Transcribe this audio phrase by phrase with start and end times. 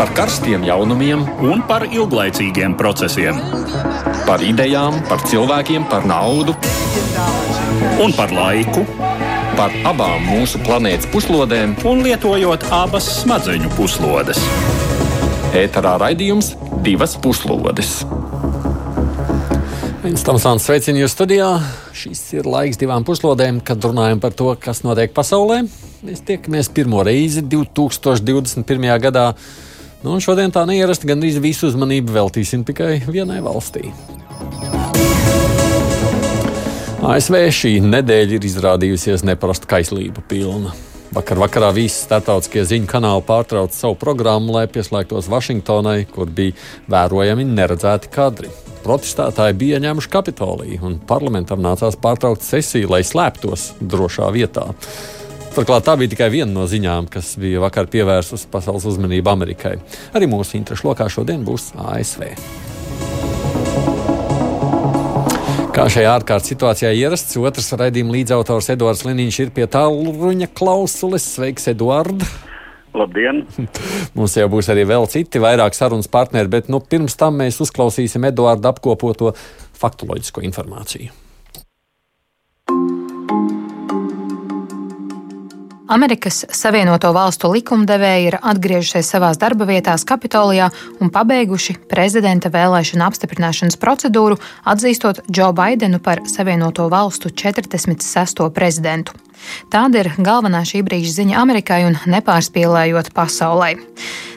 [0.00, 3.36] par karstiem jaunumiem un par ilglaicīgiem procesiem.
[4.24, 6.54] Par idejām, par cilvēkiem, par naudu
[8.00, 8.86] un par laiku.
[9.58, 14.40] Par abām mūsu planētas puslodēm, un lietojot abas smadzeņu puslodes.
[15.60, 17.98] Ēterā raidījums divas puslodes.
[20.00, 21.58] Viens Tomsons sveicina jūs studijā.
[21.92, 25.66] Šis ir laiks divām puslodēm, kad runājam par to, kas notiek pasaulē.
[26.08, 28.94] Mēs tiekamies pirmo reizi 2021.
[29.04, 29.34] gadā.
[30.00, 33.90] Nu, šodien tā neierasti gandrīz visu uzmanību veltīsim tikai vienai valstī.
[37.04, 40.72] ASV šī nedēļa ir izrādījusies neparasta kaislība pilna.
[41.12, 46.54] Vakar vakarā visi starptautiskie ziņu kanāli pārtrauca savu programmu, lai pieslēgtos Vašingtonai, kur bija
[46.92, 48.52] vērojami neredzēti kadri.
[48.84, 54.70] Protestētāji bija ņēmuši Kapitoliju, un parlamentam nācās pārtraukt sesiju, lai slēptos drošā vietā.
[55.50, 59.72] Turklāt tā bija tikai viena no ziņām, kas bija vakar pievērsusi pasaules uzmanību Amerikai.
[60.14, 62.28] Arī mūsu interešu lokā šodien būs ASV.
[65.74, 71.26] Kā šajā ārkārtas situācijā ierasts, otrs raidījuma līdzautors Edvards Liniņš ir pie tālruņa klausules.
[71.34, 72.22] Sveiks, Edvard!
[72.94, 73.44] Labdien!
[74.18, 78.26] Mums jau būs arī vēl citi vairāk sarunas partneri, bet nu, pirms tam mēs uzklausīsim
[78.30, 79.34] Edvardu apkopoto
[79.82, 81.19] faktoloģisko informāciju.
[85.90, 90.68] Amerikas Savienoto Valstu likumdevēji ir atgriežušies savās darba vietās Kapitolijā
[91.02, 94.38] un pabeiguši prezidenta vēlēšana apstiprināšanas procedūru,
[94.70, 98.46] atzīstot Džo Baidenu par Savienoto Valstu 46.
[98.54, 99.18] prezidentu.
[99.72, 103.72] Tāda ir galvenā šī brīža ziņa Amerikai un nepārspīlējot pasaulē.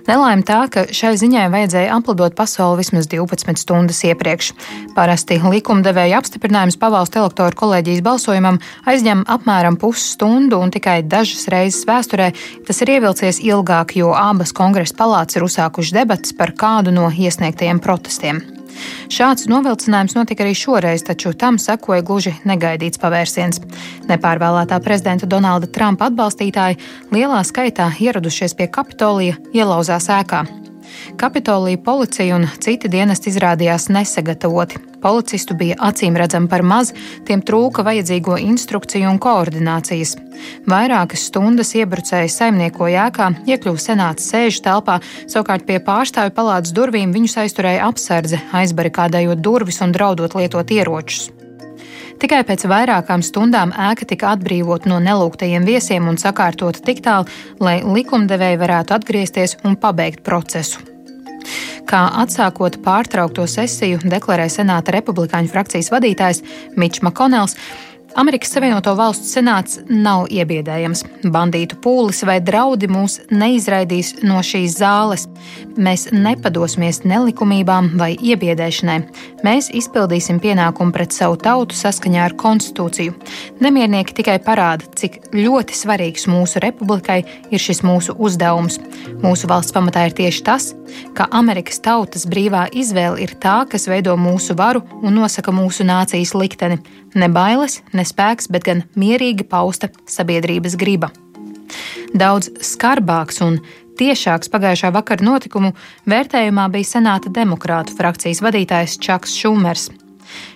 [0.04, 4.50] Nelaime tā, ka šai ziņai vajadzēja aplidot pasauli vismaz 12 stundas iepriekš.
[4.98, 8.60] Parasti likumdevēja apstiprinājums pavalstu elektoru kolēģijas balsojumam
[8.90, 12.34] aizņem apmēram pusstundu, un tikai dažas reizes vēsturē
[12.68, 17.80] tas ir ievilcies ilgāk, jo abas kongresa palātas ir uzsākušas debatas par kādu no iesniegtajiem
[17.84, 18.44] protestiem.
[19.14, 23.62] Šāds novilcinājums notika arī šoreiz, taču tam sekoja gluži negaidīts pavērsiens.
[24.10, 26.80] Nepārvēlētā prezidenta Donalda Trumpa atbalstītāji
[27.14, 30.46] lielā skaitā ieradušies pie Kapitolija ielauzās ēkā.
[31.18, 34.80] Kapitolija policija un citi dienesti izrādījās nesagatavoti.
[35.04, 36.94] Policistu bija acīm redzami par maz,
[37.28, 40.16] tiem trūka vajadzīgo instrukciju un koordinācijas.
[40.70, 47.40] Vairākas stundas iebrucēji saimniekoja ēkā, iekļuva senāts sēžu telpā, savukārt pie pārstāvju palātas durvīm viņus
[47.44, 51.32] aizturēja apsardze, aizbarikādējot durvis un draudot lietot ieročus.
[52.22, 57.30] Tikai pēc vairākām stundām ēka tika atbrīvot no nelūgtajiem viesiem un sakārtota tik tālu,
[57.64, 60.84] lai likumdevēji varētu atgriezties un pabeigt procesu.
[61.90, 66.44] Kā atsākot pārtraukto sesiju, deklarēja Senāta republikāņu frakcijas vadītājs
[66.80, 67.58] Mičs Makonels,
[68.16, 71.02] Amerikas Savienoto Valstu senāts nav iebiedējams.
[71.34, 75.26] Bandītu pūlis vai draudi mūs neizraidīs no šīs zāles.
[75.74, 79.00] Mēs nepadosimies nelikumībām vai iebiedēšanai.
[79.46, 83.16] Mēs izpildīsim pienākumu pret savu tautu saskaņā ar konstitūciju.
[83.66, 88.78] Nemiernieki tikai parāda, cik ļoti svarīgs mūsu republikai ir šis mūsu uzdevums.
[89.26, 90.70] Mūsu valsts pamatā ir tieši tas,
[91.18, 96.38] ka Amerikas tautas brīvā izvēle ir tā, kas veido mūsu varu un nosaka mūsu nācijas
[96.38, 96.78] likteni.
[97.20, 101.12] Ne bailes, ne spēks, bet gan mierīgi pausta sabiedrības griba.
[102.14, 103.60] Daudz skarbāks un
[103.98, 105.74] tiešāks pagājušā vakara notikumu
[106.10, 109.90] vērtējumā bija Senāta demokrātu frakcijas vadītājs Čaks Šumers.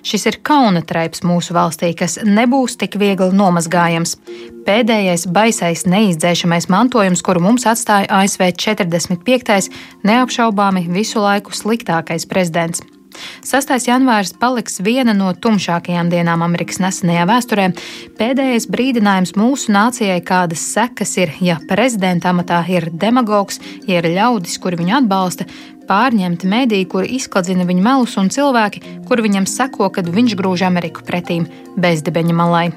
[0.06, 4.16] Šis ir kauna traips mūsu valstī, kas nebūs tik viegli nomazgājams.
[4.68, 9.70] Pēdējais baisais, neizdzēšamais mantojums, kuru mums atstāja ASV 45.
[10.08, 12.82] neapšaubāmi visu laiku sliktākais prezidents.
[13.46, 13.74] 6.
[13.88, 17.70] janvārs paliks viena no tumšākajām dienām Amerikas nesenajā vēsturē.
[18.20, 24.60] Pēdējais brīdinājums mūsu nācijai, kādas sekas ir, ja prezidenta amatā ir demagogs, ja ir ļaudis,
[24.64, 25.48] kuri viņu atbalsta,
[25.88, 31.08] pārņemti mediji, kuri izkladzina viņa melus, un cilvēki, kuri viņam seko, kad viņš grūž Ameriku
[31.08, 31.48] pretīm
[31.80, 32.68] bezdibeņa malai.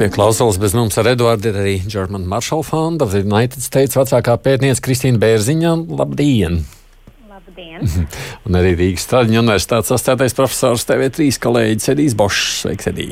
[0.00, 3.98] Pie klausulas bez mums ar Eduardu ir arī German Marshall Fund of the United States
[3.98, 5.72] vecākā pētniece Kristīna Bērziņa.
[5.92, 6.62] Labdien!
[7.28, 7.84] Labdien!
[8.48, 12.62] Un arī Rīgas Stradiņa universitātes asociētais profesors TV3 kolēģis Edijs Bošs.
[12.62, 13.10] Sveiks, Edī!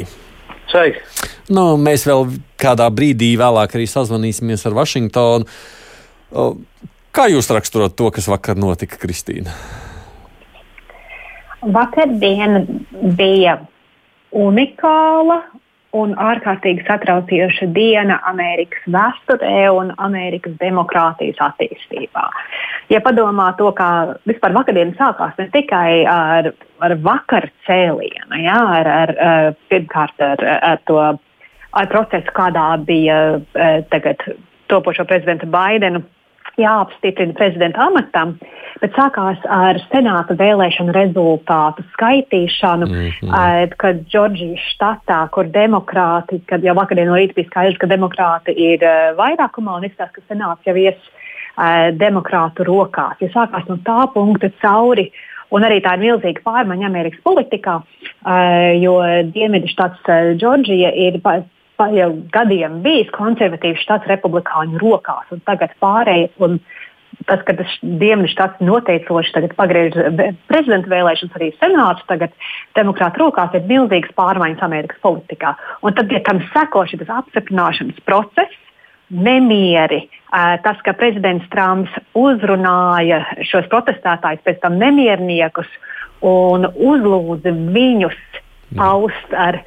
[0.72, 1.04] Sveiki!
[1.52, 2.24] Nu, mēs vēl
[2.64, 5.60] kādā brīdī vēlāk arī sazvanīsimies ar Vašingtonu.
[7.12, 9.52] Kā jūs raksturot to, kas vakar notika, Kristīna?
[11.68, 12.64] Vakardiena
[13.12, 13.60] bija
[14.32, 15.42] unikāla
[15.96, 22.26] un ārkārtīgi satraucoša diena Amerikas vēsturē un Amerikas demokrātijas attīstībā.
[22.93, 26.50] Ja padomā to, kā vispār vakardiena sākās ne tikai ar,
[26.85, 29.14] ar vakar cēlienu, ja, ar, ar,
[29.73, 33.19] pirmkārt ar, ar to ar procesu, kādā bija
[33.93, 34.25] tagad
[34.69, 36.05] topošo prezidentu Baidenu
[36.58, 38.34] jāapstiprina prezidenta amatam,
[38.82, 43.76] bet sākās ar senāta vēlēšanu rezultātu skaitīšanu, mm -hmm.
[43.76, 48.82] kad Džordžijas štatā, kur demokrāti, kad jau vakardien no rīta bija skaidrs, ka demokrāti ir
[48.82, 51.19] uh, vairākumā un izskatās, ka senāts jau ies uh,
[51.93, 53.19] demokrātu rokās.
[53.20, 55.11] Ja sākās no tā punkta cauri.
[55.50, 57.78] Un arī tā ir milzīga pārmaiņa Amerikas politikā,
[58.82, 58.99] jo
[59.32, 61.16] Dienvidu štats Džordžija ir
[61.94, 66.34] jau gadiem bijis konservatīvs štats republikāņu rokās, un tagad pārējais.
[66.42, 66.58] Un
[67.26, 69.96] tas, ka tas Dienvidu štats noteicoši tagad pagriež
[70.50, 72.34] prezidenta vēlēšanas, arī senāts tagad
[72.78, 75.54] demokrāta rokās, ir milzīgas pārmaiņas Amerikas politikā.
[75.82, 78.64] Un tad, ja tam seko šis apstiprināšanas process,
[79.08, 80.02] nemieri,
[80.64, 85.70] tas, ka prezidents Trumps uzrunāja šos protestētājus, pēc tam nemierniekus
[86.26, 88.19] un uzlūdza viņus
[88.76, 89.62] paust ar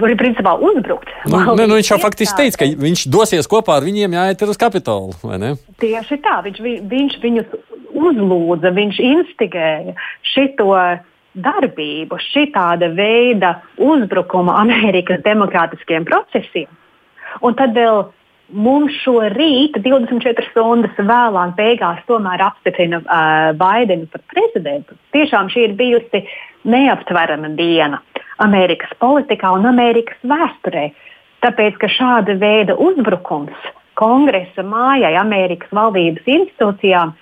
[0.00, 1.10] var principā uzbrukt.
[1.28, 4.60] Nu, ne, nu, viņš jau faktiski teica, ka viņš dosies kopā ar viņiem jāiet uz
[4.60, 5.14] kapitolu.
[5.82, 6.60] Tieši tā, viņš,
[6.90, 7.56] viņš viņus
[7.94, 9.94] uzlūdza, viņš instigēja
[10.34, 10.72] šito
[11.34, 16.70] darbību, šitāda veida uzbrukumu Amerikas demokrātiskiem procesiem.
[17.42, 18.04] Un tad vēl
[18.54, 24.98] mums šo rītu, 24 stundas vēlāk, beigās tomēr apstiprina uh, Baidenu par prezidentu.
[25.16, 26.22] Tiešām šī ir bijusi
[26.68, 28.02] neaptverama diena.
[28.42, 30.88] Amerikas politikā un Amerikas vēsturē.
[31.44, 33.56] Tāpēc, ka šāda veida uzbrukums
[33.98, 37.14] kongresa mājai, Amerikas valdības institūcijām e,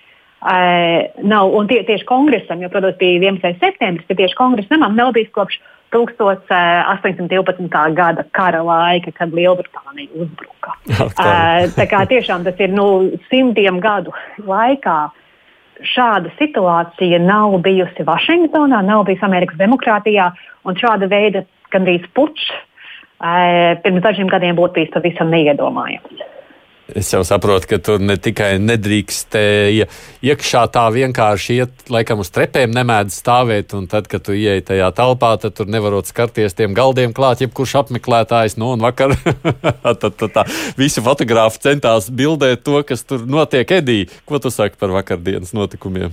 [1.26, 3.58] nav, un tie, tieši kongresam, jo, protams, bija 11.
[3.60, 5.54] septembris, bet tieši kongresam nav bijis kopš
[5.92, 7.68] 1812.
[7.92, 10.70] gada kara laika, kad Lielbritānija uzbruka.
[10.88, 10.92] e,
[11.76, 12.86] tā kā tiešām tas ir nu,
[13.28, 14.10] simtiem gadu
[14.46, 15.00] laikā
[15.86, 20.30] šāda situācija nav bijusi Vašingtonā, nav bijusi Amerikas demokrātijā,
[20.64, 26.31] un šāda veida gandrīz pučs eh, pirms dažiem gadiem būtu bijis pavisam neiedomājams.
[26.92, 29.86] Es jau saprotu, ka tur ne tikai nedrīkstēja
[30.28, 34.90] iekšā tā vienkārši iet, laikam uz trepēm nemēdz stāvēt, un tad, kad tu ieej tajā
[34.98, 39.14] telpā, tad tur nevarot skarties tiem galdiem klāt, jebkurš apmeklētājs, nu, un vakar
[40.02, 40.44] tad, tad tā
[40.76, 44.02] visi fotografi centās bildēt to, kas tur notiek Edī.
[44.28, 46.12] Ko tu saki par vakardienas notikumiem?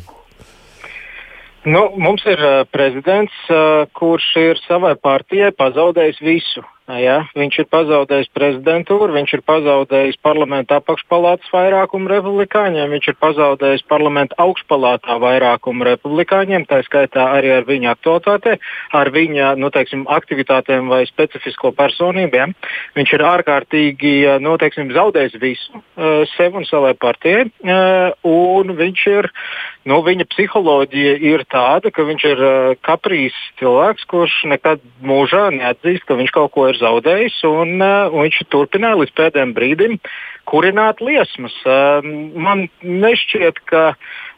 [1.67, 6.63] Nu, mums ir uh, prezidents, uh, kurš ir savai partijai pazaudējis visu.
[6.97, 13.83] Ja, viņš ir pazaudējis prezidentūru, viņš ir pazaudējis parlamenta apakšpalātas vairākumu republikāņiem, viņš ir pazaudējis
[13.85, 18.55] parlamenta augšpalātā vairākumu republikāņiem, tā skaitā arī ar viņa aktualitātē,
[18.97, 22.55] ar viņa nu, teiksim, aktivitātēm vai specifisko personībiem.
[22.97, 29.05] Viņš ir ārkārtīgi nu, teiksim, zaudējis visu uh, sev un savai partijai, uh, un viņš
[29.13, 29.29] ir,
[29.87, 36.07] nu, viņa psiholoģija ir tāda, ka viņš ir uh, kaprīs cilvēks, kurš nekad mūžā neatzīst,
[36.07, 39.99] ka viņš kaut ko ir zaudējis, un, uh, un viņš turpināja līdz pēdējiem brīdim
[40.49, 41.55] kurināt liesmas.
[41.63, 42.03] Uh,
[42.35, 43.93] man nešķiet, ka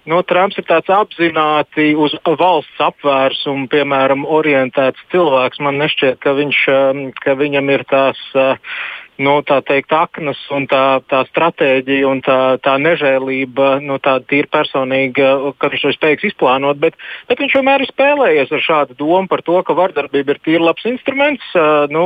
[0.10, 5.62] nu, Trumps ir tāds apzināti uz valsts apvērsumu, piemēram, orientēts cilvēks.
[5.64, 8.22] Man nešķiet, ka, viņš, um, ka viņam ir tās.
[8.36, 8.76] Uh,
[9.22, 14.50] nu, tā teikt, aknas un tā, tā stratēģija un tā, tā nežēlība, nu, tāda tīri
[14.52, 16.98] personīga, ka viņš to spējīgs izplānot, bet,
[17.30, 20.88] bet viņš vienmēr ir spēlējies ar šādu domu par to, ka vardarbība ir tīri labs
[20.90, 22.06] instruments, uh, nu,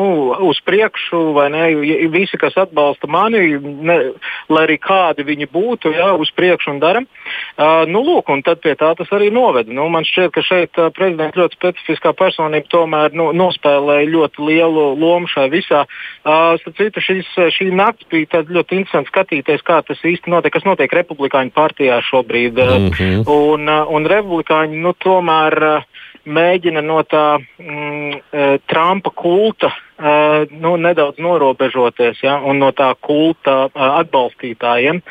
[0.49, 1.65] uz priekšu, vai ne,
[2.13, 3.99] visi, kas atbalsta mani, ne,
[4.51, 7.07] lai arī kādi viņi būtu, jā, uz priekšu un daram.
[7.07, 7.24] Uh,
[7.91, 9.71] nu, lūk, un tad pie tā tas arī noveda.
[9.73, 14.85] Nu, man šķiet, ka šeit uh, prezidents ļoti specifiskā personība tomēr nu, nospēlēja ļoti lielu
[14.99, 15.85] lomu šajā visā.
[16.25, 20.93] Uh, citu, šis, šī nakts bija ļoti interesanti skatīties, kā tas īsti notiek, kas notiek
[21.01, 22.59] Republikāņu partijā šobrīd.
[22.59, 23.23] Mm -hmm.
[23.31, 25.83] un, un Republikāņi nu, tomēr
[26.25, 33.65] mēģina no tā mm, Trumpa kulta uh, nu, nedaudz norobežoties ja, un no tā kulta
[33.69, 35.01] uh, atbalstītājiem.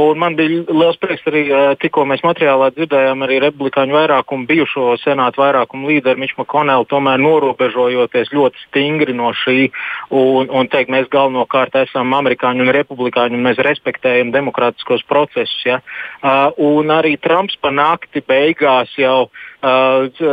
[0.00, 4.94] Un man bija liels prieks arī uh, tikko mēs materiālā dzirdējām arī republikāņu vairākumu, bijušo
[5.02, 9.68] senātu vairākumu līderu Miču Makonelu, tomēr norobežojoties ļoti stingri no šī
[10.08, 15.60] un, un teikt, mēs galvenokārt esam amerikāņi un republikāņi un mēs respektējam demokrātiskos procesus.
[15.68, 15.82] Ja.
[16.22, 20.24] Uh, un arī Trumps pa nakti beigās jau uh,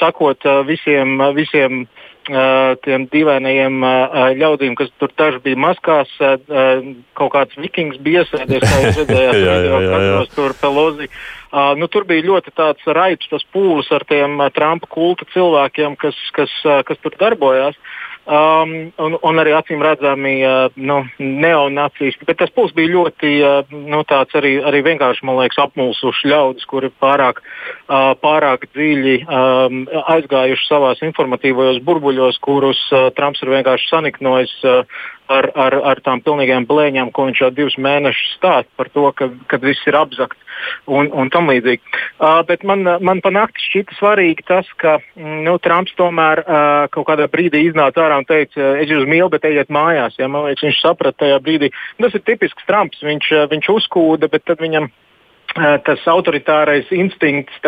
[0.00, 2.03] sakot uh, visiem, visiem uh,
[2.84, 3.84] tiem dīvainajiem
[4.40, 9.56] ļaudīm, kas tur daži bija maskās, kaut kāds vikings bija iesēdies, kā jūs redzējāt, jā,
[9.66, 10.22] jā, jā, jā.
[10.34, 11.10] tur Pelozi.
[11.78, 16.56] Nu, tur bija ļoti tāds raips, tas pūlis ar tiem Trumpa kulta cilvēkiem, kas, kas,
[16.88, 17.76] kas tur darbojās.
[17.76, 22.24] Uh, Um, un, un arī acīm redzami uh, nu, neonacisti.
[22.24, 27.42] Bet tas puls bija ļoti uh, nu, arī, arī vienkārši liekas, apmulsuši ļaudis, kuri pārāk,
[27.44, 29.82] uh, pārāk dziļi um,
[30.16, 36.24] aizgājuši savās informatīvajos burbuļos, kurus uh, Trumps ir vienkārši saniknojis uh, ar, ar, ar tām
[36.24, 40.40] pilnīgām blēņām, ko viņš jau divus mēnešus stāsta par to, ka, ka viss ir apzakts
[40.86, 41.82] un, un tam līdzīgi.
[42.18, 47.08] Uh, bet man, man panākti šķita svarīgi tas, ka mm, nu, Trumps tomēr uh, kaut
[47.10, 50.18] kādā brīdī iznāca ārā un teica, es jūs mīlu, bet ejiet mājās.
[50.20, 50.28] Ja?
[50.30, 51.72] Man liekas, viņš saprata tajā brīdī.
[52.00, 53.02] Tas ir tipisks Trumps.
[53.04, 54.90] Viņš, viņš uzkūda, bet tad viņam
[55.86, 57.60] tas autoritārais instinkts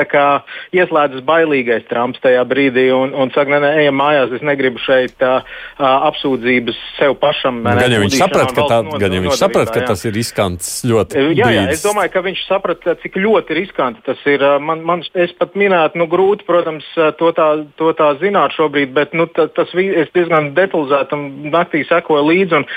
[0.76, 5.14] ieslēdzas bailīgais Trumps tajā brīdī un, un saka, nē, nē, ejam mājās, es negribu šeit
[5.20, 5.38] tā,
[5.78, 7.62] apsūdzības sev pašam.
[7.64, 10.14] Ne, gan jau viņš saprata, ka, tā, no, gan jau viņš saprat, ka tas ir
[10.16, 11.18] riskants ļoti.
[11.20, 14.42] Eh, jā, jā, es domāju, ka viņš saprata, cik ļoti riskanti tas ir.
[14.42, 16.86] Eh, man, man, es pat minētu, nu, grūti, protams,
[17.20, 17.48] to tā,
[17.80, 22.60] to tā zināt šobrīd, bet nu, tā, tas es diezgan detalizēti un naktī sekoju līdzi.
[22.60, 22.68] Un,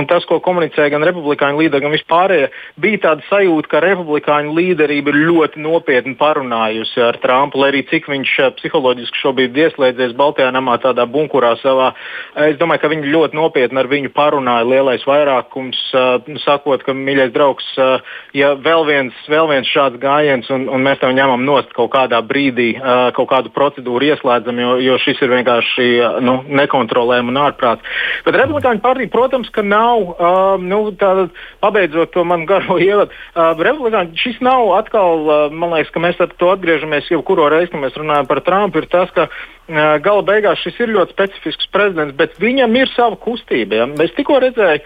[0.00, 5.12] un tas, ko komunicēja gan republikāņu līderi, gan vispārējie, bija tāda sajūta, ka republikāņu līderība
[5.12, 10.50] ir ļoti nopietni parunājusi ar Trumpu, lai arī cik viņš eh, psiholoģiski šobrīd ieslēdzies Baltijā
[10.54, 11.92] namā tādā bunkurā savā.
[12.48, 17.32] Es domāju, ka viņi ļoti nopietni ar viņu parunāja lielais vairākums, eh, sakot, ka, mīļais
[17.34, 18.06] draugs, eh,
[18.40, 22.20] ja vēl viens, vēl viens šāds gājiens un, un mēs tev ņemam nost kaut kādā
[22.24, 22.70] brīdī,
[23.14, 25.86] kaut kādu procedūru ieslēdzam, jo, jo šis ir vienkārši
[26.24, 27.84] nu, nekontrolējami un ārprāts.
[28.26, 31.28] Bet Republikāņu partija, protams, ka nav, nu, tā,
[31.62, 36.32] pabeidzot to manu garo ievadu, Republikāņu šis nav nav atkal, man liekas, ka mēs ar
[36.40, 39.28] to atgriežamies jau kuru reizi, kad mēs runājam par Trumpu, ir tas, ka
[40.04, 43.82] gala beigās šis ir ļoti specifisks prezidents, bet viņam ir sava kustība.
[43.82, 43.88] Ja?
[44.04, 44.80] Es tikko redzēju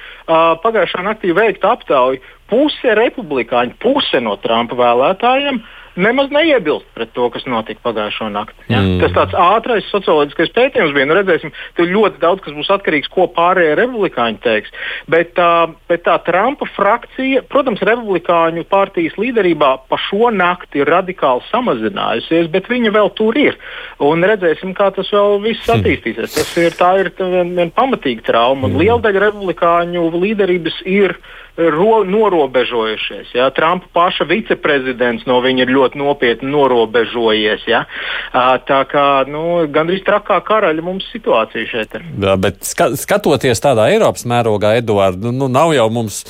[0.64, 2.20] pagājušā naktī veikt aptauju.
[2.52, 8.56] Puse republikāņu, puse no Trumpa vēlētājiem uh, nemaz neiebilst pret to, kas notika pagājušo nakti.
[8.68, 8.80] Ja?
[8.80, 9.00] Mm.
[9.02, 11.08] Tas tāds ātrais socioloģiskais pētījums bija.
[11.08, 14.72] Nu, redzēsim, tur ļoti daudz kas būs atkarīgs ko pārējie republikāņi teiks.
[15.12, 21.44] Bet, uh, bet tā Trumpa frakcija, protams, republikāņu partijas līderībā pa šo nakti ir radikāli
[21.50, 23.58] samazinājusies, bet viņa vēl tur ir.
[24.02, 25.80] Un redzēsim, kā tas vēl viss hmm.
[25.82, 26.36] attīstīsies.
[26.38, 28.68] Tas ir, ir vien, vien pamatīga trauma.
[28.68, 28.80] Mm.
[28.80, 31.16] Liela daļa republikāņu līderības ir
[31.56, 33.34] ro, norobežojušies.
[33.34, 33.50] Ja?
[33.50, 37.66] Trumpa paša viceprezidents no viņa ir ļoti nopietni norobežojies.
[37.68, 37.84] Ja?
[38.32, 42.08] Tā kā nu, gandrīz trakā karaļa mums situācija šeit ir.
[42.24, 46.24] Jā, bet skatoties tādā Eiropas mērogā, Eduards, nu, nu nav jau mums.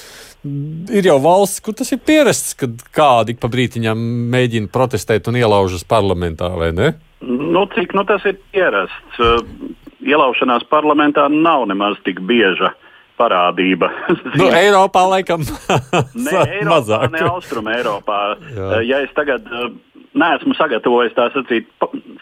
[0.91, 4.00] Ir jau valsts, kur tas ir pierasts, kad kādi pa brītiņam
[4.33, 6.88] mēģina protestēt un ielaužas parlamentā, vai ne?
[7.23, 9.21] Nu, cik nu, tas ir pierasts?
[10.02, 12.73] Ielaušanās parlamentā nav nemaz tik bieža.
[12.73, 13.90] Uh, parādība.
[14.40, 15.45] nu, Eiropā laikam
[16.26, 17.09] ne Eiropā, mazāk.
[17.14, 18.21] Ne Austrum Eiropā.
[18.50, 18.69] Jā.
[18.78, 19.71] Eh, ja es tagad eh,
[20.19, 21.71] neesmu sagatavojis tā sacīt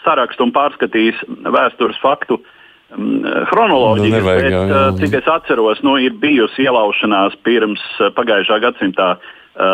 [0.04, 4.84] sarakstu un pārskatījis vēstures faktu mm, chronoloģiju, nu, bet jā, jā.
[4.84, 7.84] Eh, cik es atceros, nu, ir bijusi ielaušanās pirms
[8.18, 9.14] pagājušā gadsimta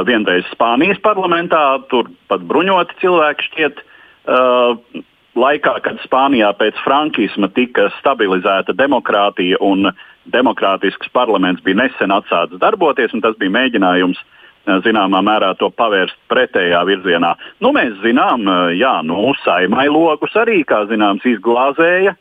[0.09, 1.61] vienreiz Spānijas parlamentā,
[1.93, 3.83] tur pat bruņoti cilvēki šķiet.
[4.27, 5.05] Uh,
[5.37, 9.91] laikā, kad Spānijā pēc frankisma tika stabilizēta demokrātija un
[10.33, 16.19] demokrātisks parlaments bija nesen atsācis darboties, un tas bija mēģinājums eh, zināmā mērā to pavērst
[16.33, 17.35] pretējā virzienā.
[17.65, 22.17] Nu, mēs zinām, eh, jā, nu, saimai logus arī, kā zināms, izglāzēja.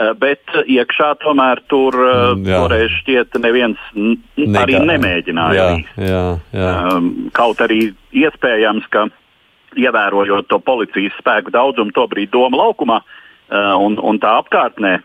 [0.00, 4.62] Eh, bet iekšā tomēr tur mm, toreiz šķiet neviens Negā.
[4.62, 5.64] arī nemēģināja.
[5.66, 6.26] Jā, jā,
[6.56, 6.70] jā.
[6.94, 9.08] Ehm, kaut arī iespējams, ka
[9.76, 12.96] ievērojot to policijas spēku daudzumu tobrīd Doma laukumā
[13.50, 14.96] un, un tā apkārtnē,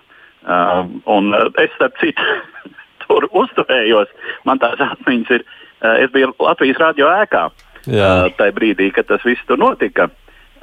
[0.46, 2.22] Uh, un es, starp citu,
[3.06, 4.12] tur uzturējos.
[4.46, 5.46] Man tās atmiņas ir,
[5.82, 10.12] uh, es biju Latvijas radio ēkā uh, tajā brīdī, kad tas viss tur notika.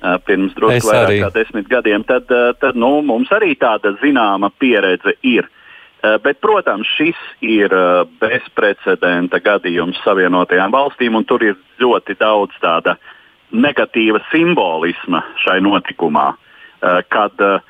[0.02, 1.18] Uh, pirms drusku vairāk arī.
[1.22, 5.46] kā desmit gadiem, tad, uh, tad nu, mums arī tāda zināma pieredze ir.
[6.02, 12.58] Uh, bet, protams, šis ir uh, bezprecedenta gadījums Savienotajām valstīm, un tur ir ļoti daudz
[12.62, 12.96] tāda
[13.54, 16.32] negatīva simbolisma šai notikumā.
[16.82, 17.62] Uh, kad uh,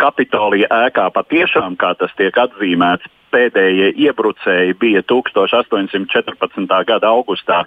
[0.00, 6.84] Kapitolija ēkā patiešām, kā tas tiek atzīmēts, pēdējie iebrucēji bija 1814.
[6.86, 7.64] gada augustā,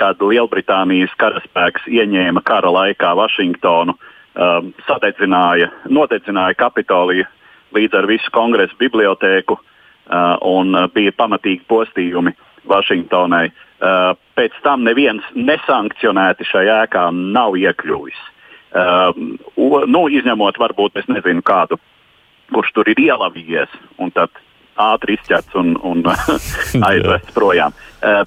[0.00, 7.28] kad Lielbritānijas karaspēks ieņēma kara laikā Vašingtonu, um, sadedzināja, nodedzināja Kapitoliju
[7.76, 12.32] līdz ar visu kongresu bibliotēku uh, un bija pamatīgi postījumi
[12.68, 13.46] Vašingtonai.
[13.78, 18.18] Uh, pēc tam neviens nesankcionēti šajā ēkā nav iekļuvis.
[18.68, 19.38] Um,
[19.88, 21.78] nu, izņemot varbūt nezinu, kādu,
[22.52, 24.32] kurš tur ir ielavījies un tad
[24.78, 26.04] ātri izķerts un, un
[26.90, 27.76] aizvests projām.
[28.02, 28.24] Uh,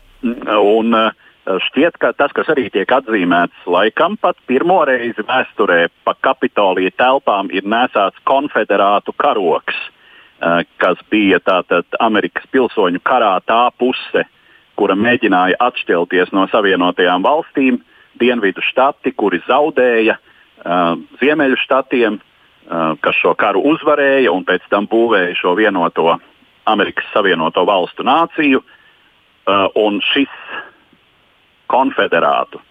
[0.57, 6.13] un, uh, Šķiet, ka tas, kas arī tiek atzīmēts, laikam pat pirmo reizi vēsturē pa
[6.21, 14.25] Kapitolija telpām ir nesāts konfederātu karoks, uh, kas bija tātad Amerikas pilsoņu karā tā puse,
[14.77, 17.81] kura mēģināja atšķelties no Savienotajām valstīm,
[18.21, 20.30] dienvidu štati, kuri zaudēja, uh,
[20.65, 26.17] uh, Ziemeļu štatiem, uh, kas šo karu uzvarēja un pēc tam būvēja šo vienoto
[26.69, 30.31] Amerikas Savienoto Valstu nāciju, uh, un šis
[31.71, 32.61] konfederātu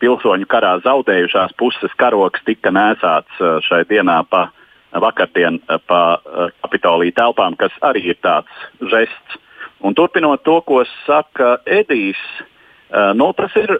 [0.00, 4.48] pilsoņu karā zaudējušās puses karoks tika nēsāts uh, šai dienā pa
[4.96, 5.58] vakardien
[5.90, 6.00] pa
[6.62, 8.48] Kapitolija telpām, kas arī ir tāds
[8.80, 9.40] žests.
[9.84, 12.20] Un turpinot to, ko saka Edijs,
[13.18, 13.74] nu, tas ir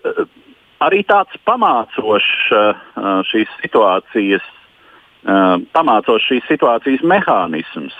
[0.84, 2.50] arī tāds pamācošs
[3.30, 4.44] šīs situācijas,
[5.76, 7.96] pamācošs šīs situācijas mehānisms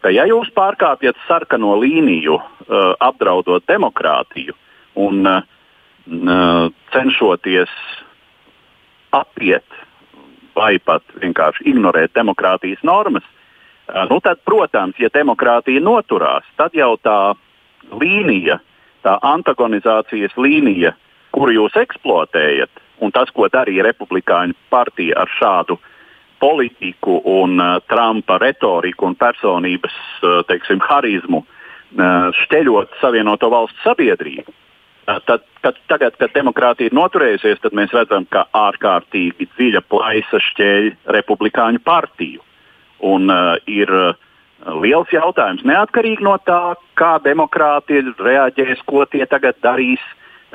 [0.00, 2.38] ka ja jūs pārkāpjat sarkano līniju,
[3.04, 4.56] apdraudot demokrātiju
[5.00, 5.28] un
[6.94, 7.72] cenšoties
[9.14, 9.78] apiet
[10.54, 13.24] vai pat vienkārši ignorēt demokrātijas normas,
[14.10, 17.34] nu tad, protams, ja demokrātija noturās, tad jau tā
[17.90, 18.60] līnija,
[19.04, 20.94] tā antagonizācijas līnija,
[21.34, 25.90] kuru jūs eksploatējat, un tas, ko darīja Republikāņu partija ar šādu uh,
[26.44, 34.52] politiku un uh, Trumpa retoriku un personības uh, teiksim, harizmu uh, šķeļot Savienoto valstu sabiedrību.
[35.04, 40.42] Uh, tad, kad, tagad, kad demokrātija ir noturējusies, tad mēs redzam, ka ārkārtīgi dziļa plaisa
[40.50, 42.44] šķēļ Republikāņu partiju.
[43.04, 44.12] Un, uh, ir uh,
[44.84, 50.04] liels jautājums, neatkarīgi no tā, kā demokrāti reaģēs, ko tie tagad darīs,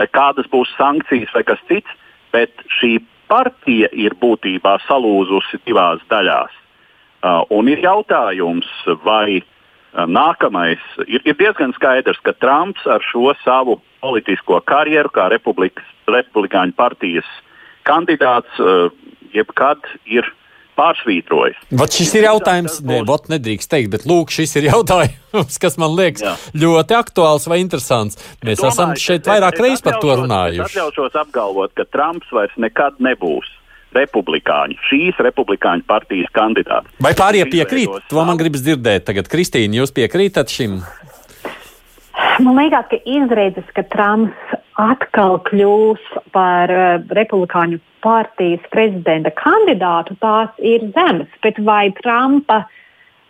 [0.07, 1.91] kādas būs sankcijas vai kas cits,
[2.31, 6.55] bet šī partija ir būtībā salūzusi divās daļās.
[7.19, 8.67] Uh, un ir jautājums,
[9.03, 15.27] vai uh, nākamais ir, ir diezgan skaidrs, ka Trumps ar šo savu politisko karjeru, kā
[15.33, 17.27] republikāņu partijas
[17.83, 18.87] kandidāts, uh,
[19.35, 20.31] jebkad ir
[20.79, 21.59] pārsvītrojis.
[21.81, 25.95] Vat šis ir jautājums, ne, vat nedrīkst teikt, bet lūk, šis ir jautājums, kas man
[25.99, 26.35] liekas Jā.
[26.63, 28.19] ļoti aktuāls vai interesants.
[28.41, 30.63] Mēs domāju, esam šeit vairāk reizes par to runājuši.
[30.65, 33.55] Es atļaušos apgalvot, ka Trumps vairs nekad nebūs
[33.95, 36.91] republikāņu, šīs republikāņu partijas kandidāts.
[37.01, 38.09] Vai pārējie piekrīt?
[38.11, 39.07] To man gribas dzirdēt.
[39.07, 40.77] Tagad, Kristīna, jūs piekrītat šim?
[42.43, 46.05] Man liekas, ka izredzes, ka Trumps atkal kļūs
[46.35, 51.31] par uh, republikāņu partijas prezidenta kandidātu, tās ir zemes.
[51.43, 52.63] Bet vai Trumpa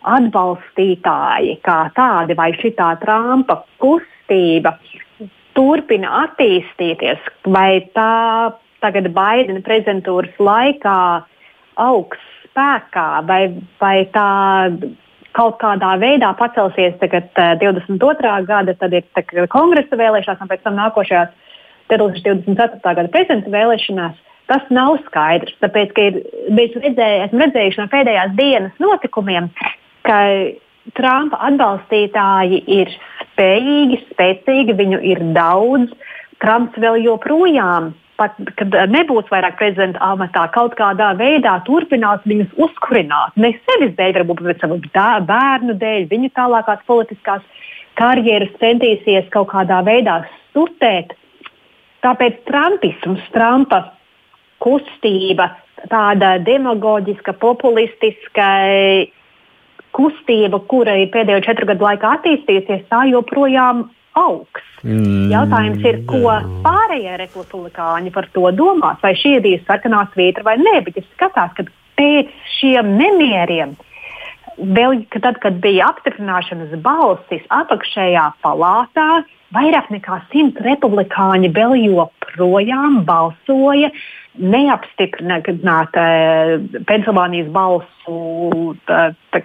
[0.06, 4.76] atbalstītāji kā tādi, vai šī Trumpa kustība
[5.58, 10.98] turpina attīstīties, vai tā tagad Baidena prezidentūras laikā
[11.80, 13.42] augs spēkā, vai,
[13.80, 14.30] vai tā
[15.36, 17.30] kaut kādā veidā pacelsies tagad,
[17.62, 18.32] 22.
[18.48, 21.30] gada, tad ir kongresa vēlēšanās, un pēc tam nākošajās
[21.90, 22.80] 2024.
[22.82, 24.18] gada prezidenta vēlēšanās.
[24.50, 26.16] Tas nav skaidrs, tāpēc, ka ir,
[26.50, 29.46] redzēju, esam redzējuši no pēdējās dienas notikumiem,
[30.08, 30.18] ka
[30.96, 32.90] Trumpa atbalstītāji ir
[33.20, 35.92] spējīgi, spēcīgi, viņu ir daudz.
[36.40, 43.36] Trumps vēl joprojām, pat kad nebūs vairāk prezidenta amatā, kaut kādā veidā turpinās viņus uzkurināt.
[43.40, 44.80] Ne sevis dēļ, varbūt bet savu
[45.30, 47.42] bērnu dēļ, viņu tālākās politiskās
[48.00, 51.16] karjeras centīsies kaut kādā veidā stutēt.
[52.04, 53.82] Tāpēc Trumpisms, Trumpa
[54.60, 55.50] kustība,
[55.90, 58.48] tāda demagoģiska, populistiska
[59.96, 63.88] kustība, kura ir pēdējo četru gadu laikā attīstījusies, tā joprojām
[64.20, 64.64] augs.
[64.84, 66.22] Mm, Jautājums ir, ko
[66.64, 71.54] pārējie republikāņi par to domās, vai šī ir sarkanā svītra vai nē, bet es skatos,
[71.56, 71.66] ka
[72.00, 73.76] pēc šiem nemieriem
[74.60, 79.22] vēl tad, kad bija apstiprināšanas balsis apakšējā palātā,
[79.54, 83.90] vairāk nekā simts republikāņi vēl joprojām balsoja
[84.40, 89.42] neapstiprināt uh, Pensilvānijas balsu tā, tā,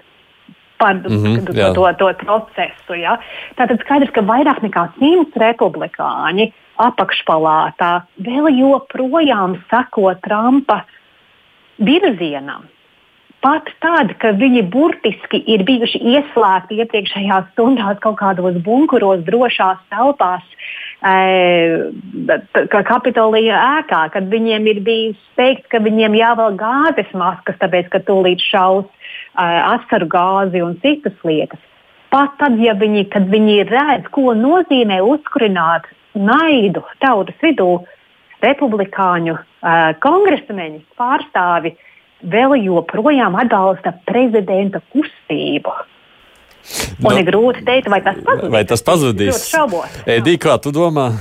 [0.78, 2.94] par mm -hmm, to, to, to procesu.
[2.94, 3.18] Ja?
[3.58, 10.84] Tātad skaidrs, ka vairāk nekā simts republikāņi apakšpalātā vēl joprojām seko Trumpa
[11.78, 12.68] virzienam.
[13.46, 20.42] Pat tad, ka viņi burtiski ir bijuši ieslēgti iepriekšējās stundās kaut kādos bunkuros, drošās telpās,
[21.06, 28.02] kā Kapitolija ēkā, kad viņiem ir bijis teikts, ka viņiem jāvēl gāzes maskas, tāpēc, ka
[28.08, 28.89] tūlīt šaus
[29.38, 31.62] asaru gāzi un citas lietas.
[32.10, 37.84] Pat tad, ja viņi, viņi redz, ko nozīmē uzkurināt naidu tautas vidū,
[38.46, 41.74] republikāņu uh, kongresmeņi pārstāvi
[42.32, 45.74] vēl joprojām atbalsta prezidenta kustību.
[47.04, 48.51] Un nu, ir grūti teikt, vai tas pazudīs.
[48.56, 49.41] Vai tas pazudīs?
[50.10, 51.12] Edī, kā tu domā?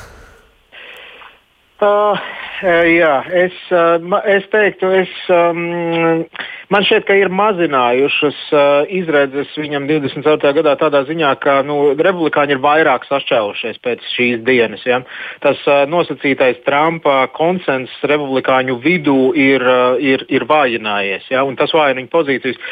[1.85, 2.21] Uh,
[2.63, 3.99] jā, es, uh,
[4.31, 6.23] es teiktu, es, um,
[6.71, 10.53] man šķiet, ka ir mazinājušas uh, izredzes viņam 24.
[10.59, 14.85] gadā tādā ziņā, ka nu, republikāņi ir vairāk sašķēlušies pēc šīs dienas.
[14.87, 15.01] Ja?
[15.43, 15.59] Tas
[15.91, 19.65] nosacītais Trumpa konsensus republikāņu vidū ir,
[19.99, 21.43] ir, ir vājinājies, ja?
[21.43, 22.63] un tas vājina viņa pozīcijas.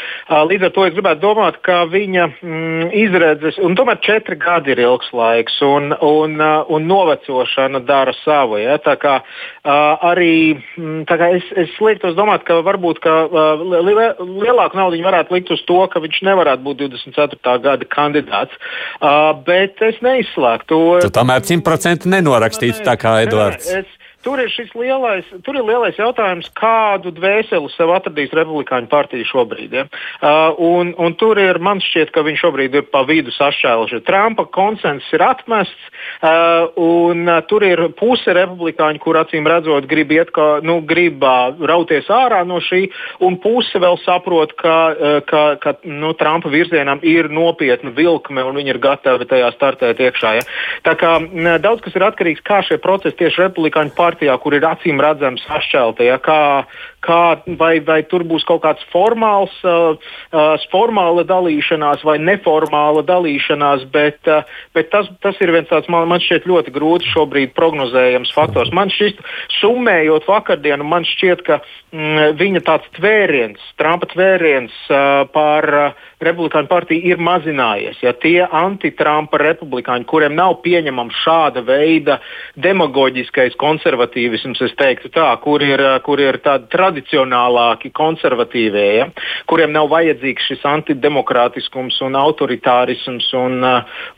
[0.53, 4.85] Līdz ar to es gribētu domāt, ka viņa mm, izredzes, un tomēr četri gadi ir
[4.87, 8.63] ilgs laiks, un, un, un novecošana dara savu.
[8.63, 8.79] Ja?
[8.83, 9.72] Tā kā, uh,
[10.11, 13.95] arī mm, tā kā es, es liektos domāt, ka varbūt ka, uh, li,
[14.43, 17.57] lielāku naudu varētu likt uz to, ka viņš nevarētu būt 24.
[17.65, 18.61] gada kandidāts.
[19.01, 20.83] Uh, bet es neizslēgtu to.
[21.07, 23.69] Tu tomēr simtprocentīgi nenorakstīts tā kā Edvards.
[23.73, 28.87] Ne, es, Tur ir šis lielais, tur ir lielais jautājums, kādu dvēseli sev atradīs Republikāņu
[28.91, 29.75] partija šobrīd.
[29.75, 29.85] Ja?
[30.23, 34.03] Uh, un, un tur ir, man šķiet, ka viņš šobrīd ir pa vidu sašķēluši.
[34.07, 35.89] Trumpa konsensus ir atmests,
[36.23, 41.27] uh, un uh, tur ir puse republikāņu, kur acīm redzot grib iet, kā, nu, grib
[41.27, 42.85] uh, rauties ārā no šī,
[43.27, 48.63] un puse vēl saprot, ka, uh, ka, ka nu, Trumpa virzienam ir nopietna vilkme, un
[48.63, 50.35] viņi ir gatavi tajā startēt iekšā.
[50.39, 50.47] Ja?
[50.87, 54.55] Tā kā uh, daudz kas ir atkarīgs, kā šie procesi tieši republikāņu partija partijā, kur
[54.57, 56.65] ir acīm redzams sašķelta, ja, kā,
[57.03, 59.97] kā, vai, vai tur būs kaut kāds formāls, uh,
[60.33, 64.45] uh, formāla dalīšanās vai neformāla dalīšanās, bet, uh,
[64.75, 68.73] bet tas, tas ir viens tāds, man, man šķiet, ļoti grūti šobrīd prognozējams faktors.
[68.75, 69.23] Man šķiet,
[69.61, 71.61] summējot vakardienu, man šķiet, ka
[71.93, 78.01] mm, viņa tāds tvēriens, Trumpa tvēriens uh, par uh, Republikāņu partiju ir mazinājies.
[78.05, 82.19] Ja tie anti-Trumpa republikāņi, kuriem nav pieņemams šāda veida
[82.55, 89.07] demagoģiskais konservatīvisms, es teiktu tā, kur ir, kur ir tradicionāla tradicionālāki, konservatīvie, ja,
[89.47, 93.63] kuriem nav vajadzīgs šis antidemokrātiskums un autoritārisms un,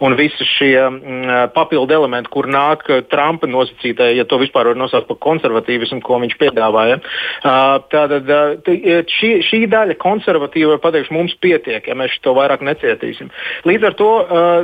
[0.00, 5.08] un visi šie mm, papildu elementi, kur nāk Trumpa nosacītē, ja to vispār var nosaukt
[5.08, 7.00] par konservatīvismu, ko viņš piedāvāja.
[7.44, 8.30] Tātad
[9.10, 13.30] šī, šī daļa konservatīva, pateikšu, mums pietiek, ja mēs to vairāk necietīsim.
[13.68, 14.10] Līdz ar to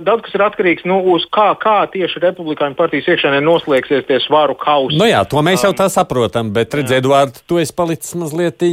[0.05, 4.59] daudz kas ir atkarīgs no nu, kā, kā tieši republikāņu partijas iekšēnē noslēgsies tie svaru
[4.59, 4.99] kausi.
[5.01, 8.67] Nu jā, to mēs jau tā saprotam, bet redz, Eduārds, tu esi palicis mazliet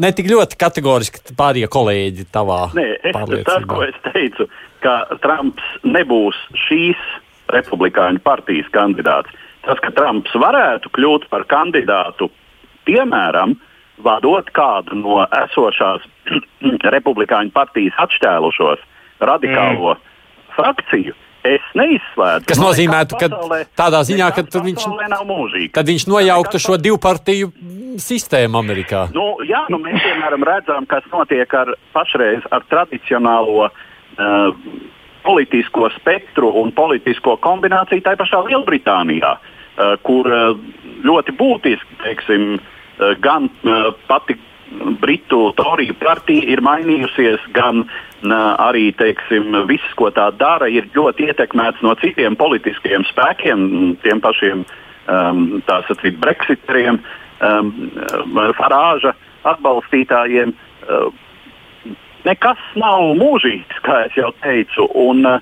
[0.00, 4.46] ne tik ļoti kategoriski pārējie kolēģi tavā Nē, es, tas, ko es teicu,
[4.84, 7.00] ka Trumps nebūs šīs
[7.50, 9.32] republikāņu partijas kandidāts.
[9.66, 12.30] Tas, ka Trumps varētu kļūt par kandidātu,
[12.88, 13.56] piemēram,
[14.04, 16.06] vadot kādu no esošās
[16.96, 18.86] republikāņu partijas atšķēlušos
[19.20, 20.06] radikālo mm.
[20.56, 22.44] frakciju, Es neizslēdzu.
[22.50, 23.28] Tas nozīmē, ka
[23.78, 24.82] tādā ziņā, ka viņš,
[25.72, 27.48] kad viņš nojauktu šo divu partiju
[28.00, 29.06] sistēmu Amerikā.
[29.16, 34.58] Nu, jā, nu, mēs piemēram redzam, kas notiek ar pašreiz ar tradicionālo uh,
[35.24, 40.52] politisko spektru un politisko kombināciju tā pašā Lielbritānijā, uh, kur uh,
[41.08, 42.79] ļoti būtiski teiksim, uh,
[43.24, 44.36] gan uh, pati
[45.00, 47.84] Britu Toriju partija ir mainījusies, gan
[48.60, 53.64] arī teiksim, viss, ko tā dara, ir ļoti ietekmēts no citiem politiskiem spēkiem,
[54.04, 57.00] tiem pašiem um, sacīt, Brexiteriem,
[57.40, 57.72] um,
[58.58, 59.14] Farāža
[59.48, 60.52] atbalstītājiem.
[60.84, 61.08] Uh,
[62.28, 65.40] nekas nav mūžīgs, kā jau teicu, un uh,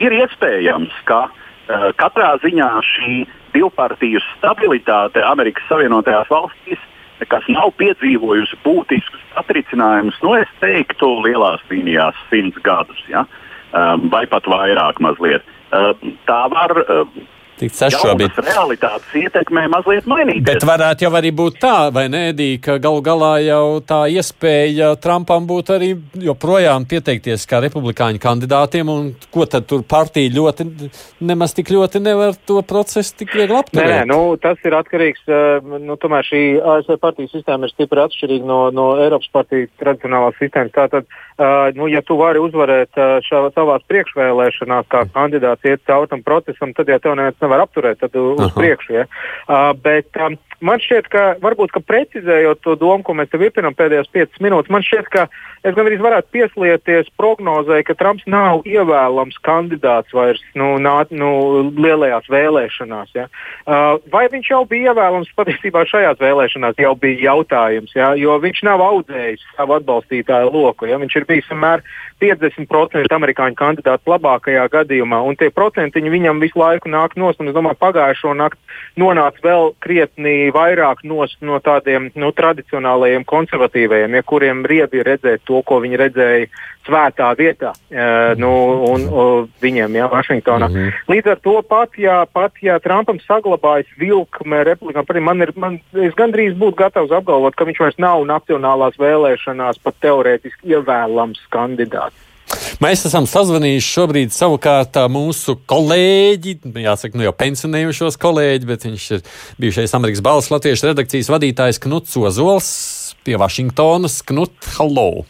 [0.00, 6.80] ir iespējams, ka uh, katrā ziņā šī divpartiju stabilitāte Amerikas Savienotajās valstīs
[7.26, 13.24] kas nav piedzīvojusi būtiskus atricinājumus, nu, es teiktu, lielās līnijās simts gadus, ja?
[13.72, 15.46] um, vai pat vairāk mazliet.
[15.68, 15.90] Uh,
[16.28, 16.76] tā var
[17.60, 18.38] tikt sašķobīt.
[18.48, 20.46] Realitātes ietekmē mazliet mainīties.
[20.48, 24.92] Bet varētu jau arī būt tā, vai nē, Dī, ka galu galā jau tā iespēja
[25.02, 25.90] Trumpam būtu arī
[26.22, 30.68] joprojām pieteikties kā republikāņu kandidātiem, un ko tad tur partija ļoti,
[31.24, 33.94] nemaz tik ļoti nevar to procesu tik viegli apturēt?
[33.94, 36.42] Nē, nu, tas ir atkarīgs, eh, nu, tomēr šī
[36.74, 40.74] ASV partijas sistēma ir stipri atšķirīga no, no Eiropas partiju tradicionālās sistēmas.
[40.76, 46.08] Tātad, uh, nu, ja tu vari uzvarēt uh, šā, savās priekšvēlēšanās kā kandidāts iet caur
[46.10, 48.52] tam procesam, tad jau tev neviens nevar apturēt uz Aha.
[48.54, 48.94] priekšu.
[49.00, 49.08] Ja?
[49.48, 53.76] Uh, bet um, man šķiet, ka varbūt ka precizējot to domu, ko mēs te virpinām
[53.78, 55.26] pēdējās piecas minūtes, man šķiet, ka
[55.66, 61.30] es gandrīz varētu pieslieties prognozē, ka Trumps nav ievēlams kandidāts vairs nu, nā, nu,
[61.78, 63.14] lielajās vēlēšanās.
[63.16, 63.28] Ja?
[63.64, 68.12] Uh, vai viņš jau bija ievēlams patiesībā šajās vēlēšanās, jau bija jautājums, ja?
[68.18, 70.90] jo viņš nav audzējis savu atbalstītāju loku.
[70.90, 71.00] Ja?
[71.02, 71.84] Viņš ir bijis vienmēr
[72.22, 77.48] 50% amerikāņu kandidāts labākajā gadījumā, un tie procentiņi viņam visu laiku nāk no nost, un
[77.48, 78.60] es domāju, pagājušo nakti
[78.98, 85.80] nonāca vēl krietni vairāk no tādiem nu, tradicionālajiem konservatīvajiem, ja kuriem riebi redzēt to, ko
[85.80, 86.48] viņi redzēja
[86.88, 88.50] svētā vietā, uh, nu,
[88.88, 90.68] un uh, viņiem, jā, Vašingtonā.
[90.68, 90.92] Mm -hmm.
[91.08, 96.14] Līdz ar to pat, ja, pat, ja Trumpam saglabājas vilkme republikām, man ir, man, es
[96.14, 102.27] gandrīz būtu gatavs apgalvot, ka viņš vairs nav nacionālās vēlēšanās pat teorētiski ievēlams kandidāts.
[102.82, 109.24] Mēs esam sazvanījuši šobrīd savukārt mūsu kolēģi, jāsaka, nu jau pensionējušos kolēģi, bet viņš ir
[109.60, 112.70] bijušais Amerikas Balijas Latviešu redakcijas vadītājs Knuts Ozols
[113.26, 114.22] pie Vašingtonas.
[114.28, 115.26] Knut, hello!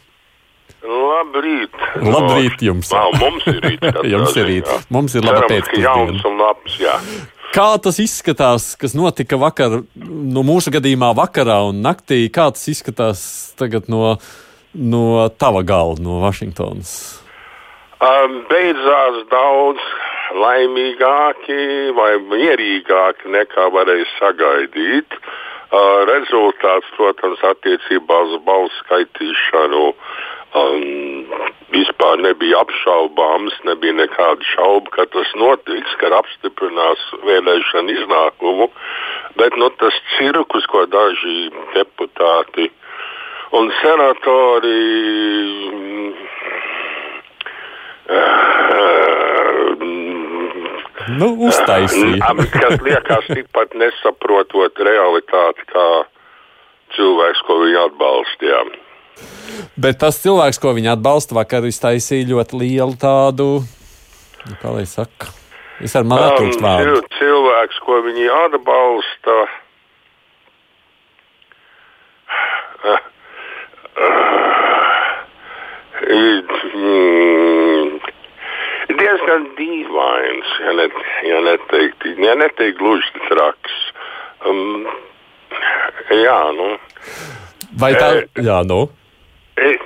[0.88, 1.74] Labrīt!
[2.04, 2.92] Labrīt jums!
[2.94, 3.82] Nā, mums ir rīt.
[4.12, 4.70] jums ir rīt.
[4.94, 5.88] Mums ir laba pēcpusdiena.
[5.88, 6.94] Jauns un labs, jā.
[7.52, 12.26] Kā tas izskatās, kas notika vakar, no mūsu gadījumā vakarā un naktī?
[12.32, 13.22] Kā tas izskatās
[13.58, 14.18] tagad no,
[14.74, 16.92] no tava galva, no Vašingtonas?
[18.50, 19.82] Beidzās daudz
[20.38, 25.18] laimīgāki vai mierīgāki nekā varēja sagaidīt.
[26.08, 29.82] Rezultāts, protams, attiecībā uz balsu skaitīšanu
[30.56, 31.34] um,
[31.74, 38.70] vispār nebija apšaubāms, nebija nekāda šauba, ka tas notiks, ka apstiprinās vēlēšanu iznākumu.
[39.36, 42.70] Bet nu, tas cirkus, ko daži deputāti
[43.56, 44.82] un senatori
[51.16, 52.34] nu, uztaisīja.
[52.52, 55.86] kas liekas tikpat nesaprotot realitāti, kā
[56.96, 58.60] cilvēks, ko viņi atbalstīja.
[59.78, 63.48] Bet tas cilvēks, ko viņi atbalsta, vakar iztaisīja ļoti lielu tādu,
[64.44, 65.32] nu, kā lai saka,
[65.82, 67.02] es ar mani attrūkst vārdu.
[67.18, 69.38] Cilvēks, ko viņi atbalsta.
[78.98, 80.86] Diezgan dīvains, ja, ne,
[81.26, 83.74] ja neteikt, ja neteikt gluži traks.
[84.48, 84.86] Um,
[86.12, 86.70] jā, nu.
[87.80, 88.08] Vai tā?
[88.22, 88.86] E, jā, nu.
[89.60, 89.84] Es,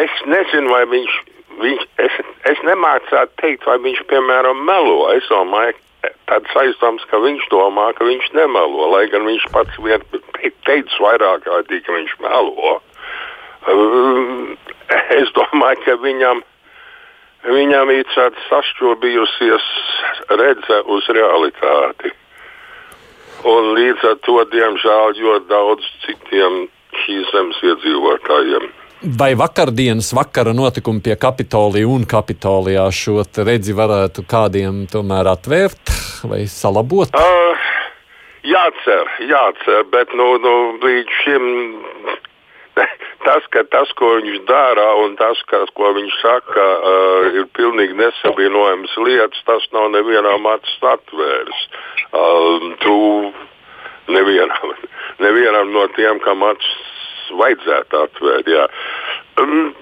[0.00, 1.16] es nezinu, vai viņš.
[1.62, 4.98] viņš es, es nemācētu teikt, vai viņš, piemēram, melo.
[5.14, 5.76] Es domāju,
[6.30, 8.88] tāds aizdoms, ka viņš domā, ka viņš nemelo.
[8.94, 10.02] Lai gan viņš pats vien
[10.66, 12.80] teica vairāk kārtīgi, ka viņš melo.
[15.20, 16.42] Es domāju, ka viņam
[17.44, 19.64] viņam ir tāda sašķobījusies
[20.40, 22.12] redze uz realitāti.
[23.44, 26.64] Un līdz ar to, diemžēl, ļoti daudz citiem
[27.04, 28.70] šīs zemes iedzīvotājiem.
[29.04, 35.92] Vai vakardienas vakara notikumi pie Kapitolija un Kapitolijā šo redzi varētu kādiem tomēr atvērt
[36.30, 37.12] vai salabot?
[37.12, 37.66] Uh,
[38.48, 41.44] jācer, jācer, bet nu, nu, līdz šim
[43.26, 48.00] tas, ka tas, ko viņš dara un tas, ka, ko viņš saka, uh, ir pilnīgi
[48.00, 51.68] nesavienojams lietas, tas nav nevienam acis atvērs.
[52.08, 52.96] Uh, tu
[54.16, 54.74] nevienam,
[55.28, 56.93] nevienam no tiem, kam acis
[57.40, 58.50] vajadzētu atvērt.
[58.50, 58.66] Jā.
[59.42, 59.72] Um,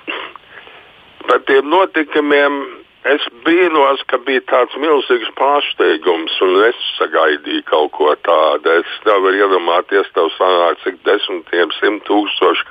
[1.29, 2.63] par tiem notikumiem
[3.11, 8.79] es brīnos, ka bija tāds milzīgs pārsteigums, un es sagaidīju kaut ko tādu.
[8.83, 12.67] Es nevaru iedomāties, tev sanāk, cik desmitiem, simt tūkstoši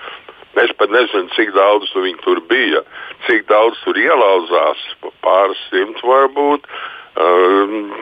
[0.60, 2.82] Es pat nezinu, cik daudz tu tur bija,
[3.28, 4.82] cik daudz tur ielauzās,
[5.24, 6.68] pāris simt varbūt.
[7.16, 7.94] Um,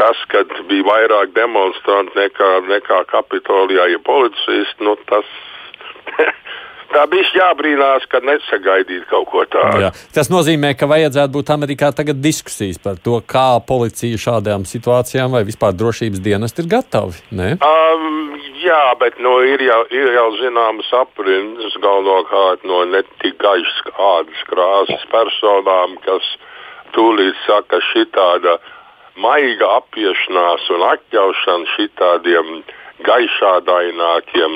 [0.00, 5.28] tas, ka bija vairāk demonstrantu nekā, nekā Kapitolijā, ja policisti, nu, tas
[6.92, 9.82] Tā bija jābrīnās, ka nesagaidīt kaut ko tādu.
[9.82, 9.90] Jā.
[10.14, 15.42] Tas nozīmē, ka vajadzētu būt Amerikā tagad diskusijas par to, kā policija šādām situācijām vai
[15.48, 17.18] vispār drošības dienesti ir gatavi.
[17.58, 24.46] Um, jā, bet nu, ir, jau, ir jau zināmas aprindas galvenokārt no netik gaišas kādas
[24.52, 26.32] krāsas personām, kas
[26.94, 28.60] tūlīt saka šitāda
[29.20, 32.50] maiga apiešanās un atļaušana šitādiem
[33.04, 34.52] gaišādainākiem,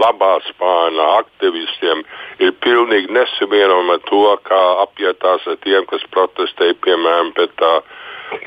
[0.00, 2.02] labā spāna aktivistiem
[2.40, 7.72] ir pilnīgi nesavienojama to, kā apjetās ar tiem, kas protestēja piemēram pret tā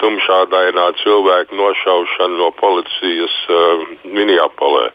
[0.02, 4.90] tumšādainā cilvēku nošaušanu no policijas uh, Minneapolē.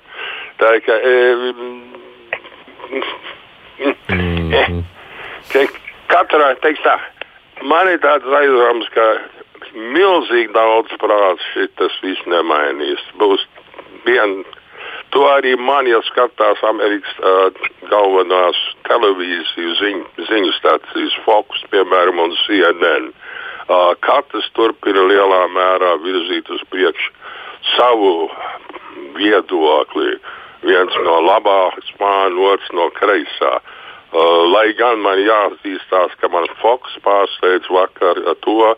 [0.60, 0.94] Tā ir, ka,
[4.18, 4.62] e,
[5.62, 5.64] e,
[6.10, 6.98] katrā, teiks tā,
[7.62, 9.06] man ir tāds aizdoms, ka
[9.74, 13.02] milzīgi daudz prāts šis viss nemainīs.
[13.20, 13.44] Būs
[14.06, 14.42] vien.
[15.14, 22.34] To arī man, ja skatās Amerikas uh, galvenās televīziju ziņu, ziņu stācijas, Fox, piemēram, un
[22.44, 23.12] CNN.
[23.64, 27.12] Uh, katrs turpina lielā mērā virzīt uz priekšu
[27.76, 28.28] savu
[29.16, 30.18] viedokli.
[30.64, 33.54] Viens no labā spāņu, otrs no kreisā.
[34.14, 38.74] Uh, lai gan man jāatzīstās, ka man Fox pārsteidz vakar ar to,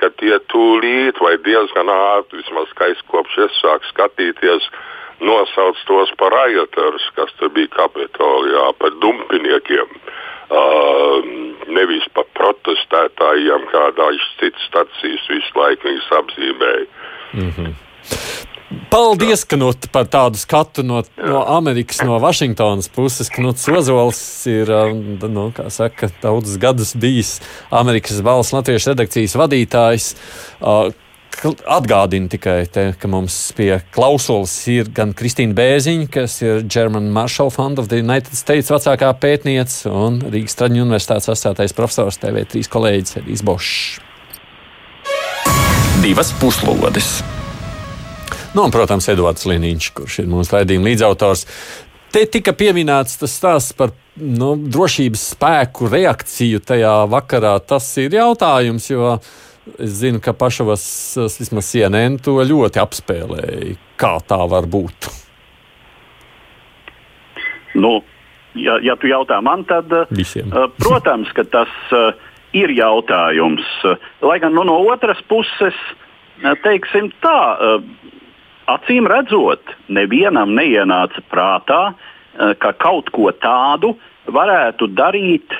[0.00, 2.72] ka tie tūlīt vai diezgan ātri, vismaz
[3.10, 4.68] kopš es sāku skatīties,
[5.20, 10.00] nosauc tos par ajatarus, kas tur bija Kapitolijā, par dumpiniekiem.
[10.46, 11.24] Uh,
[11.74, 16.86] nevis par protestētājiem, kā dažas citas stacijas visu laiku viņus apzīmēja.
[17.34, 17.72] Mm -hmm.
[18.90, 23.30] Paldies, Knut, par tādu skatu no, no Amerikas, no Vašingtonas puses.
[23.30, 24.70] Knuts Ozols ir
[25.22, 27.36] nu, saka, daudzus gadus bijis
[27.70, 30.08] Amerikas balss latviešu redakcijas vadītājs.
[31.68, 37.52] Atgādinu tikai, te, ka mums pie klausulas ir gan Kristīna Bēziņa, kas ir German Marshall
[37.54, 43.20] Fund of the United States vecākā pētniece, un Rīgas Traģiņu universitātes asociētais profesors TV3 kolēģis
[43.22, 43.80] Edijs Bošs.
[46.02, 47.18] Divas puslodes!
[48.56, 51.42] Nu, un, protams, Edvards Liniņš, kurš ir mūsu raidījuma līdzautors.
[52.08, 57.52] Te tika pieminēts tas stāsts par nu, drošības spēku reakciju tajā vakarā.
[57.60, 59.10] Tas ir jautājums, jo
[59.76, 60.86] es zinu, ka pašavas
[61.36, 63.76] vismaz CNN to ļoti apspēlēja.
[64.00, 65.10] Kā tā var būt?
[67.76, 67.98] Nu,
[68.56, 70.48] ja, ja tu jautā man, tad, Visiem.
[70.80, 71.76] protams, ka tas
[72.56, 73.68] ir jautājums.
[74.24, 75.76] Lai gan nu, no otras puses,
[76.64, 77.38] teiksim tā,
[78.70, 85.54] acīm redzot, nevienam neienāca prātā, eh, ka kaut ko tādu varētu darīt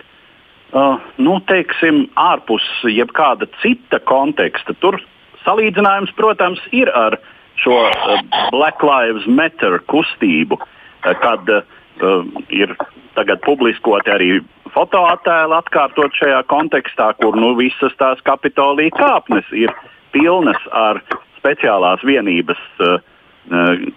[0.75, 4.75] uh, nu, teiksim, ārpus jebkāda cita konteksta.
[4.83, 4.99] Tur
[5.45, 7.15] salīdzinājums, protams, ir ar
[7.63, 8.19] šo uh,
[8.51, 11.63] Black Lives Matter kustību, uh, kad uh,
[12.51, 12.75] ir
[13.15, 14.31] tagad publiskoti arī
[14.75, 19.73] fotoattēli atkārtot šajā kontekstā, kur nu, visas tās kapitolija kāpnes ir
[20.13, 21.01] pilnas ar
[21.47, 22.99] speciālās vienības uh,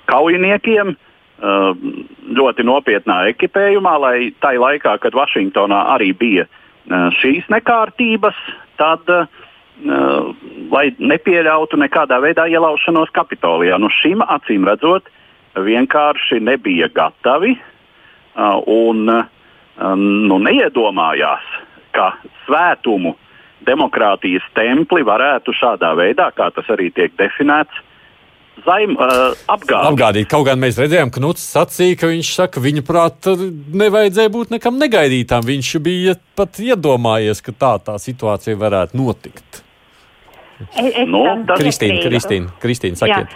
[0.06, 1.74] kaujiniekiem uh,
[2.38, 6.50] ļoti nopietnā ekipējumā, lai tai laikā, kad Vašingtonā arī bija
[7.20, 8.38] šīs nekārtības,
[8.80, 9.28] tad uh,
[10.74, 13.78] lai nepieļautu nekādā veidā ielaušanos Kapitolijā.
[13.82, 15.10] Nu, šim acīm redzot,
[15.56, 17.56] vienkārši nebija gatavi
[18.70, 21.46] un nu, neiedomājās,
[21.96, 22.12] ka
[22.46, 23.16] svētumu
[23.68, 27.82] demokrātijas templi varētu šādā veidā, kā tas arī tiek definēts,
[28.66, 29.90] zaim, uh, apgādāt.
[29.92, 30.30] apgādīt.
[30.32, 33.30] Kaut gan mēs redzējām, ka Nuts sacīja, ka viņš saka, viņa prāt,
[33.84, 35.46] nevajadzēja būt nekam negaidītām.
[35.48, 39.64] Viņš bija pat iedomājies, ka tā tā situācija varētu notikt.
[40.76, 41.24] Es, es nu,
[41.56, 43.36] Kristīna, Kristīna, Kristīna, sakiet.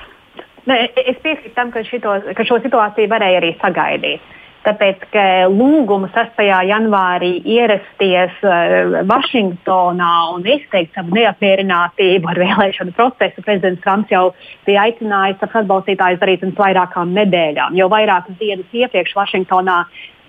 [0.68, 4.34] Ne, es piekrītu tam, ka, šito, ka šo situāciju varēja arī sagaidīt
[4.66, 6.42] tāpēc, ka lūgumu 6.
[6.70, 14.26] janvārī ierasties uh, Vašingtonā un izteikt savu neapmierinātību ar vēlēšanu procesu prezidents Trumps jau
[14.68, 17.78] bija aicinājis savus atbalstītājus darīt pirms vairākām nedēļām.
[17.80, 19.84] Jau vairākas dienas iepriekš Vašingtonā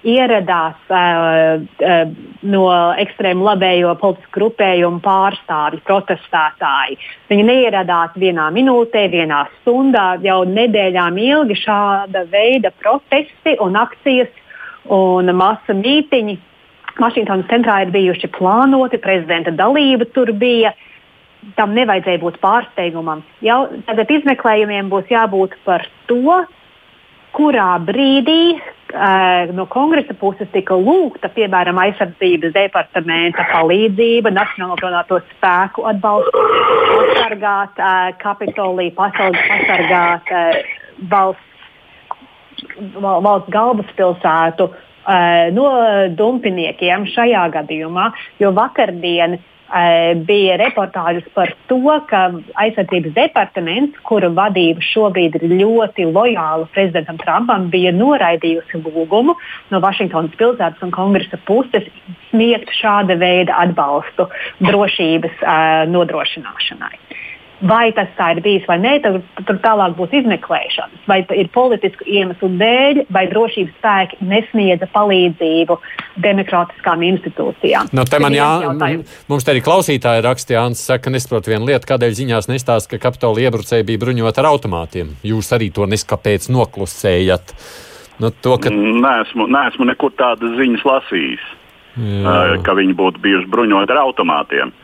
[0.05, 2.15] ieradās uh, uh,
[2.45, 2.65] no
[3.01, 6.99] ekstrēmu labējo politisku grupējumu pārstāvji, protestētāji.
[7.33, 14.33] Viņi neieradās vienā minūtē, vienā stundā, jau nedēļām ilgi šāda veida protesti un akcijas
[14.93, 16.37] un masa mītiņi.
[16.95, 20.75] Vašingtonas centrā ir bijuši plānoti, prezidenta dalība tur bija.
[21.59, 23.21] Tam nevajadzēja būt pārsteigumam.
[23.45, 26.39] Jau tagad izmeklējumiem būs jābūt par to,
[27.35, 35.87] kurā brīdī uh, no kongresa puses tika lūgta, piemēram, aizsardzības departamenta palīdzība, Nacionālo bruņoto spēku
[35.91, 36.45] atbalstu,
[36.93, 40.61] pasargāt uh, Kapitoliju, pasargāt uh,
[41.11, 41.51] valsts,
[43.03, 45.67] valsts galvaspilsētu uh, no
[46.19, 49.54] dumpiniekiem šajā gadījumā, jo vakardien uh, Eh,
[50.29, 52.21] bija reportāžas par to, ka
[52.63, 59.35] aizsardzības departaments, kura vadība šobrīd ir ļoti lojāla prezidentam Trumpam, bija noraidījusi lūgumu
[59.73, 61.89] no Vašingtonas pilsētas un kongresa puses
[62.31, 64.29] sniegt šāda veida atbalstu
[64.63, 66.95] drošības uh, nodrošināšanai.
[67.63, 71.05] Vai tas tā ir bijis vai nē, tad tur tālāk būs izmeklēšanas.
[71.07, 75.77] Vai ir politisku iemeslu dēļ, vai drošības spēki nesniedza palīdzību
[76.25, 77.93] demokrātiskām institūcijām.
[77.95, 78.49] No, te man jā,
[79.31, 83.47] mums te arī klausītāji raksta, Jānis saka, nesaprot vienu lietu, kādēļ ziņās nestāsta, ka Kapitola
[83.47, 85.15] iebrucēji bija bruņoti ar automātiem.
[85.25, 87.57] Jūs arī to neskapēc noklusējat.
[88.19, 88.71] Nu, to, ka...
[88.71, 91.51] Nesmu, nesmu nekur tādas ziņas lasījis,
[92.03, 92.39] Jā.
[92.67, 94.75] ka viņi būtu bijuši bruņoti ar automātiem.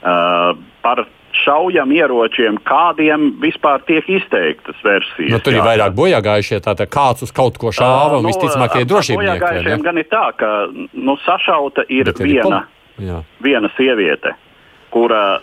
[0.00, 1.04] Uh, par
[1.36, 5.32] šaujam ieročiem, kādiem vispār tiek izteiktas versijas.
[5.32, 8.80] Nu, tur ir vairāk bojā gājušie, tātad kāds uz kaut ko šāva, un nu, visticamāk,
[8.80, 9.20] ir drošības.
[9.22, 12.64] Bojā gājušiem gan ir tā, ka nu, sašauta ir Bet viena,
[12.98, 14.34] ir viena sieviete,
[14.94, 15.40] kura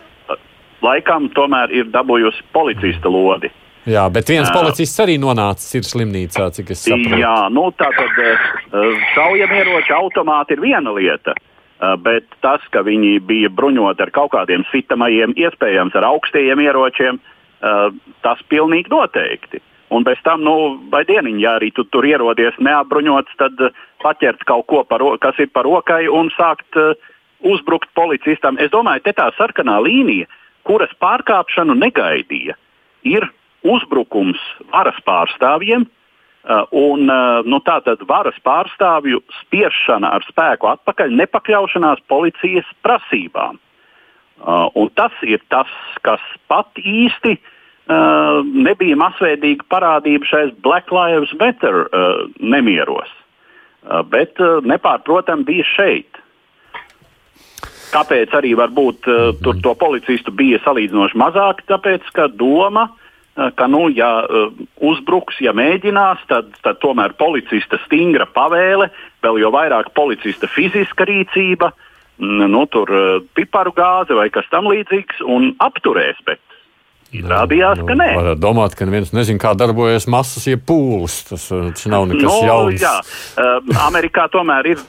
[0.84, 3.52] laikam tomēr ir dabūjusi policista lodi.
[3.88, 7.20] Jā, bet viens policists arī nonācis slimnīcā, cik es saprotu.
[7.22, 8.18] Jā, nu tā tad
[9.16, 11.38] šaujamieroči automāti ir viena lieta.
[11.78, 17.20] Bet tas, ka viņi bija bruņoti ar kaut kādiem sitamajiem, iespējams ar augstajiem ieročiem,
[18.26, 19.62] tas pilnīgi noteikti.
[19.94, 20.56] Un bez tam, nu,
[20.92, 23.62] vai dieniņā, ja arī tu tur ierodies neapbruņots, tad
[24.04, 26.76] paķert kaut ko, par, kas ir par rokai un sākt
[27.46, 28.58] uzbrukt policistam.
[28.60, 30.28] Es domāju, te tā sarkanā līnija,
[30.68, 32.58] kuras pārkāpšanu negaidīja,
[33.08, 33.30] ir
[33.64, 34.42] uzbrukums
[34.74, 35.88] varas pārstāvjiem.
[36.48, 43.58] Uh, un uh, nu, tātad varas pārstāvju spiešana ar spēku atpakaļ, nepakļaušanās policijas prasībām.
[44.40, 45.68] Uh, tas ir tas,
[46.08, 47.36] kas pat īsti
[47.88, 51.86] nebija masveidīga parādība šais Black Lives Matter
[52.44, 53.08] nemieros,
[54.12, 54.36] bet
[54.68, 56.20] nepārprotami bija šeit.
[57.94, 59.08] Kāpēc arī varbūt
[59.40, 61.64] tur to policistu bija salīdzinoši mazāk?
[61.72, 63.07] Tāpēc, ka doma, uh,
[63.56, 64.54] ka, nu, ja uh,
[64.90, 68.90] uzbruks, ja mēģinās, tad, tad tomēr policista stingra pavēle,
[69.26, 71.72] vēl jau vairāk policista fiziska rīcība,
[72.24, 73.08] nu, tur uh,
[73.38, 76.22] piparu gāze vai kas tam līdzīgs, un apturēs.
[76.26, 76.42] Bet
[77.16, 78.08] Izrādījās, nu, ka nē.
[78.18, 81.22] Varētu domāt, ka neviens nezina, kā darbojas masas, jeb pūles.
[81.30, 82.84] Tas, tas nav nekas no, jauns.
[82.84, 82.98] Jā.
[83.40, 84.82] Uh, Amerikā tomēr ir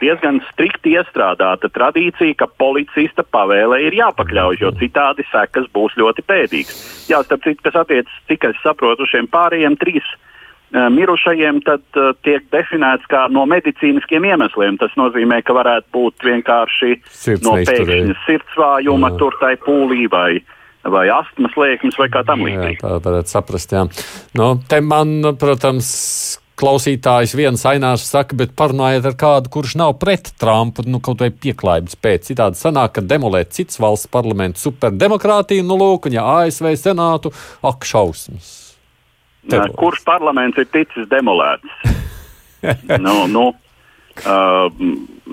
[0.00, 6.82] diezgan strikti iestrādāta tradīcija, ka policista pavēlē ir jāpakļauj, jo citādi sekas būs ļoti pēdīgas.
[7.10, 12.12] Jā, starp citu, kas attiecas, cik es saprotu, šiem pārējiem trīs uh, mirušajiem, tad uh,
[12.26, 14.80] tiek definēts kā no medicīniskiem iemesliem.
[14.82, 20.56] Tas nozīmē, ka varētu būt vienkārši Sirds no pēkšņa sirdsvājuma, tur tai pūlī vai uh,
[20.88, 22.80] vai astmas lēkmes vai kā tam līdzīgi.
[22.80, 23.84] Tā varētu saprast, jā.
[24.38, 25.90] Nu, te man, protams,
[26.60, 31.30] klausītājs viens ainārs saka, bet parunājiet ar kādu, kurš nav pret Trumpu, nu, kaut vai
[31.32, 32.28] pieklājības pēc.
[32.30, 37.32] Citādi sanāk, ka demolēt cits valsts parlamentu superdemokrātiju, nu, lūk, un ja ASV senātu,
[37.66, 38.52] ak, šausmas.
[39.48, 39.72] Terror.
[39.80, 41.96] Kurš parlaments ir ticis demolēts?
[43.06, 43.46] nu, nu,
[44.26, 44.88] uh,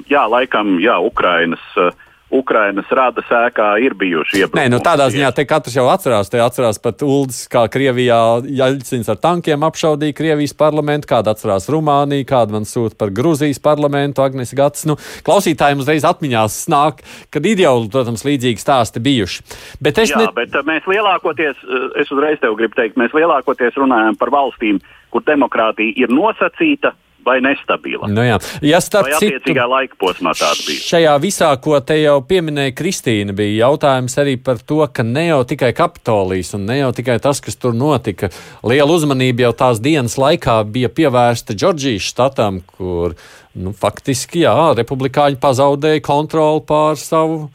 [0.07, 1.63] jā, laikam, jā, Ukrainas.
[1.75, 1.91] Uh,
[2.33, 4.59] Ukrainas rada sēkā ir bijuši iebrukumi.
[4.59, 9.07] Nē, nu tādā ziņā te katrs jau atcerās, te atcerās pat Uldis, kā Krievijā Jaļcins
[9.13, 14.51] ar tankiem apšaudīja Krievijas parlamentu, kāda atcerās Rumāniju, kāda man sūta par Gruzijas parlamentu, Agnes
[14.57, 14.83] Gats.
[14.89, 14.97] Nu,
[15.27, 16.99] klausītājiem uzreiz atmiņās nāk,
[17.31, 19.47] kad ideāli, protams, līdzīgi stāsti bijuši.
[19.79, 20.29] Bet es Jā, ne...
[20.35, 24.83] bet uh, mēs lielākoties, uh, es uzreiz tev gribu teikt, mēs lielākoties runājam par valstīm,
[25.15, 26.91] kur demokrātija ir nosacīta,
[27.27, 28.09] vai nestabila.
[28.11, 28.39] Nu jā.
[28.65, 30.83] ja vai attiecīgā citu, laika posmā tāda bija.
[30.87, 35.41] Šajā visā, ko te jau pieminēja Kristīna, bija jautājums arī par to, ka ne jau
[35.47, 38.31] tikai Kapitolijas un ne jau tikai tas, kas tur notika,
[38.67, 43.17] liela uzmanība jau tās dienas laikā bija pievērsta Džordžijas štatam, kur
[43.57, 47.47] nu, faktiski jā, republikāņi pazaudēja kontroli pār savu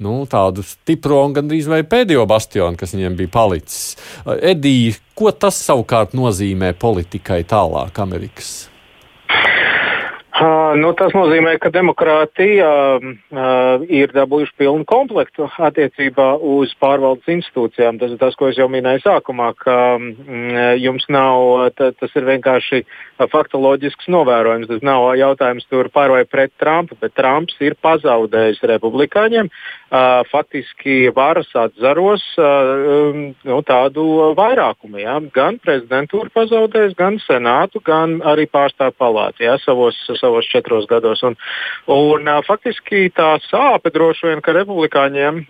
[0.00, 3.98] nu, tādu stipro un gandrīz vai pēdējo bastionu, kas viņiem bija palicis.
[4.40, 8.69] Edija, ko tas savukārt nozīmē politikai tālāk Amerikas?
[10.34, 18.00] Uh, nu, tas nozīmē, ka demokrātija uh, ir dabūjuši pilnu komplektu attiecībā uz pārvaldes institūcijām.
[18.00, 22.28] Tas ir tas, ko es jau minēju sākumā, ka mm, jums nav, ta, tas ir
[22.28, 22.82] vienkārši
[23.32, 24.70] faktoloģisks novērojums.
[24.70, 31.10] Tas nav jautājums tur par vai pret Trumpu, bet Trumps ir pazaudējis republikāņiem uh, faktiski
[31.16, 34.06] varas atzaros uh, nu, tādu
[34.38, 35.02] vairākumu.
[35.02, 35.18] Ja?
[35.34, 39.58] Gan prezidentūru pazaudējis, gan senātu, gan arī pārstāvju palātu ja?
[39.64, 41.24] savos savos četros gados.
[41.26, 41.36] Un,
[41.90, 45.42] un, faktiski tā sāpe droši vien, ka republikāņiem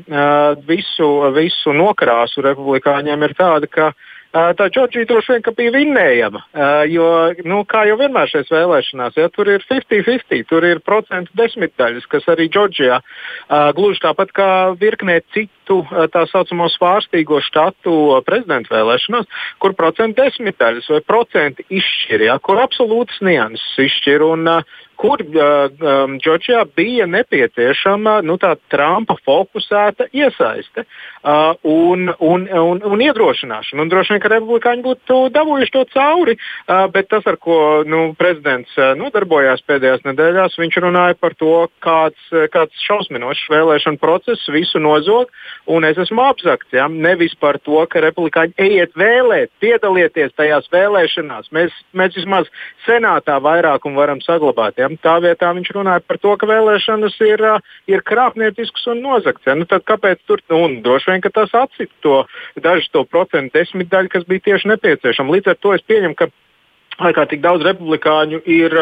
[0.68, 3.92] visu, visu nokrāsu republikāņiem ir tāda, ka
[4.30, 6.40] Tā Džordžija droši vien bija vinnējama.
[6.86, 7.06] Jo,
[7.50, 12.28] nu, kā jau vienmēr šajās vēlēšanās, ja, tur ir 50-50, tur ir procentu desmitdaļas, kas
[12.30, 13.00] arī Džordžijā
[13.74, 15.80] gluži tāpat kā virknē citu
[16.14, 17.96] tā saucamo svārstīgo štatu
[18.26, 19.26] prezidentu vēlēšanās,
[19.58, 24.28] kur procentu desmitdaļas vai procenti izšķir, ja, kur absolūtas nianses izšķir.
[24.30, 24.46] Un,
[25.00, 28.36] kur um, Džordžijā bija nepieciešama nu,
[28.70, 33.80] Trumpa fokusēta iesaiste uh, un, un, un, un iedrošināšana.
[33.80, 38.02] Un droši vien, ka republikāņi būtu dabūjuši to cauri, uh, bet tas, ar ko nu,
[38.18, 44.82] prezidents uh, nodarbojās pēdējās nedēļās, viņš runāja par to, kāds, kāds šausminošs vēlēšanu process visu
[44.82, 45.32] nozog,
[45.70, 46.74] un es esmu apzakts.
[46.76, 46.88] Ja?
[46.90, 51.48] Nevis par to, ka republikāņi ejiet vēlēt, piedalieties tajās vēlēšanās.
[51.56, 52.52] Mēs, mēs vismaz
[52.84, 54.76] senātā vairākumu varam saglabāt.
[54.80, 54.89] Ja?
[55.04, 57.44] Tā vietā viņš runāja par to, ka vēlēšanas ir,
[57.90, 59.48] ir krāpnieciskas un nozagts.
[59.56, 60.42] Nu, tad kāpēc tur?
[60.50, 62.16] Nu, droši vien, ka tas atcita to
[62.60, 65.36] dažu to procentu desmitdaļu, kas bija tieši nepieciešama.
[65.36, 66.30] Līdz ar to es pieņemu, ka
[67.00, 68.74] ārkārtīgi daudz republikāņu ir,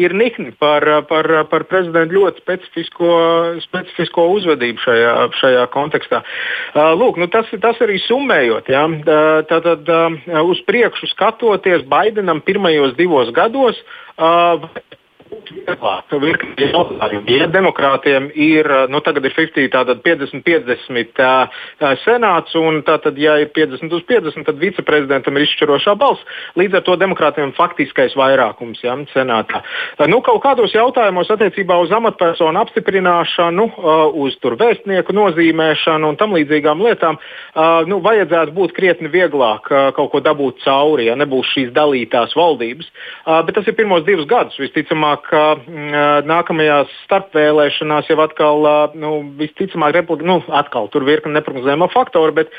[0.00, 3.12] ir nikni par, par, par prezidentu ļoti specifisko,
[3.64, 6.22] specifisko uzvedību šajā, šajā kontekstā.
[7.00, 8.70] Lūk, nu tas, tas arī summējot.
[8.72, 8.84] Ja?
[9.50, 9.88] Tātad
[10.44, 13.80] uz priekšu skatoties Baidenam pirmajos divos gados.
[16.22, 17.38] Virkni jautājumi.
[17.38, 21.64] Ja demokrātiem ir, nu tagad ir 50, tātad 50-50 uh,
[22.04, 26.22] senāts, un tātad, ja ir 50 uz 50, tad viceprezidentam ir izšķirošā balss.
[26.58, 29.62] Līdz ar to demokrātiem faktiskais vairākums ja, senātā.
[30.10, 33.68] Nu, kaut kādos jautājumos attiecībā uz amatpersonu apstiprināšanu,
[34.24, 37.18] uz tur vēstnieku nozīmēšanu un tam līdzīgām lietām,
[37.90, 42.90] nu, vajadzētu būt krietni vieglāk kaut ko dabūt cauri, ja nebūs šīs dalītās valdības.
[43.24, 44.58] Bet tas ir pirmos divus gadus.
[44.60, 48.68] Visticamāk, ka mm, nākamajās starpvēlēšanās jau atkal,
[49.00, 52.54] nu, visticamāk, republika, nu, atkal tur virkni neparedzējama faktori, bet,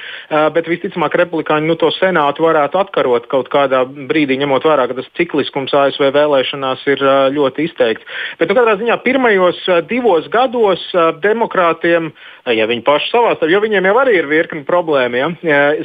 [0.55, 5.09] bet visticamāk, republikāņi nu, to senātu varētu atkarot kaut kādā brīdī, ņemot vērā, ka tas
[5.18, 7.03] cikliskums ASV vēlēšanās ir
[7.36, 8.05] ļoti izteikts.
[8.39, 10.84] Bet, nu, katrā ziņā pirmajos divos gados
[11.24, 12.11] demokrātiem,
[12.51, 15.76] ja viņi paši savā starpā, jo viņiem jau arī ir virkni problēma, ja,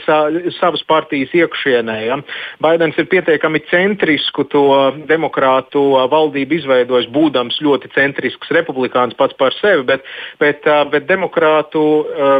[0.58, 1.96] savas partijas iekšienē.
[2.06, 2.18] Ja.
[2.60, 9.84] Baidens ir pietiekami centrisku to demokrātu valdību izveidojis, būdams ļoti centrisks republikāns pats par sevi,
[9.88, 10.06] bet,
[10.38, 11.86] bet, bet demokrātu.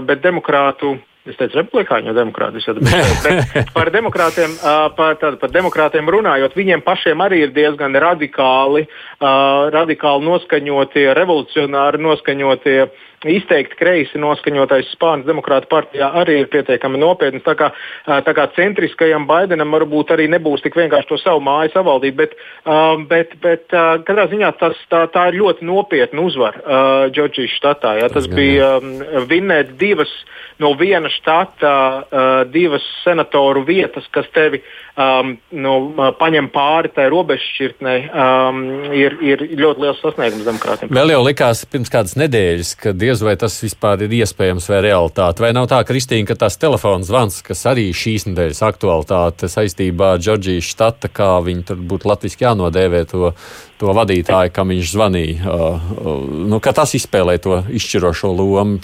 [0.07, 2.65] Bet demokrātu Es teicu, republikāņu jau demokrātus.
[3.27, 4.55] Bet par demokrātiem,
[4.97, 8.87] par, tād, par demokrātiem runājot, viņiem pašiem arī ir diezgan radikāli,
[9.21, 17.45] radikāli noskaņotie, revolucionāri noskaņotie uh, izteikti kreisi noskaņotais Spānijas demokrāta partijā arī ir pietiekami nopietns.
[17.45, 17.71] Tā kā,
[18.07, 22.37] tā kā centriskajam Baidenam varbūt arī nebūs tik vienkārši to savu māju savaldīt, bet,
[23.11, 23.67] bet, bet
[24.09, 27.97] katrā ziņā tas, tā, tā ir ļoti nopietna uzvara Džordžijas štatā.
[28.01, 28.11] Ja.
[28.13, 28.79] Tas bija
[29.29, 30.13] vinnēt divas
[30.61, 31.75] no viena štata,
[32.53, 34.63] divas senatoru vietas, kas tevi
[34.97, 35.75] nu,
[36.21, 37.99] paņem pāri tai robežšķirtnei,
[39.01, 40.93] ir, ir ļoti liels sasniegums demokrātiem.
[40.93, 45.43] Vēl jau likās pirms kādas nedēļas, kad diez vai tas vispār ir iespējams vai realitāte.
[45.43, 50.23] Vai nav tā, Kristīna, ka tās telefona zvans, kas arī šīs nedēļas aktualitāte saistībā ar
[50.23, 53.33] Džordžijas štata, kā viņi tur būtu latviski jānodēvē to,
[53.83, 58.79] to vadītāju, kam viņš zvanīja, uh, uh, nu, ka tas izspēlē to izšķirošo lomu?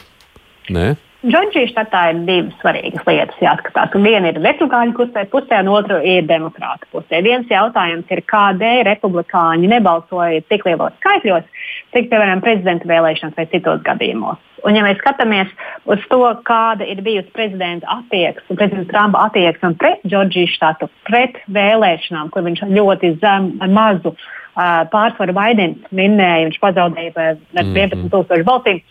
[0.75, 0.97] Nē?
[1.27, 3.95] Džordžijas štatā ir divas svarīgas lietas jāskatās.
[3.99, 7.23] Viena ir republikāņu pusē, pusē un otra ir demokrāta pusē.
[7.25, 11.65] Viens jautājums ir, kādēļ republikāņi nebalsoja tik lielos skaitļos,
[11.97, 14.41] cik, piemēram, prezidenta vēlēšanas vai citos gadījumos.
[14.67, 15.51] Un, ja mēs skatāmies
[15.89, 22.33] uz to, kāda ir bijusi prezidenta attieksme, prezidenta Trumpa attieksme pret Džordžijas štatu, pret vēlēšanām,
[22.35, 28.45] kur viņš ļoti zem, mazu uh, pārsvaru Baidens minēja, viņš pazaudēja par 11,000 mm -hmm.
[28.49, 28.83] balsīm.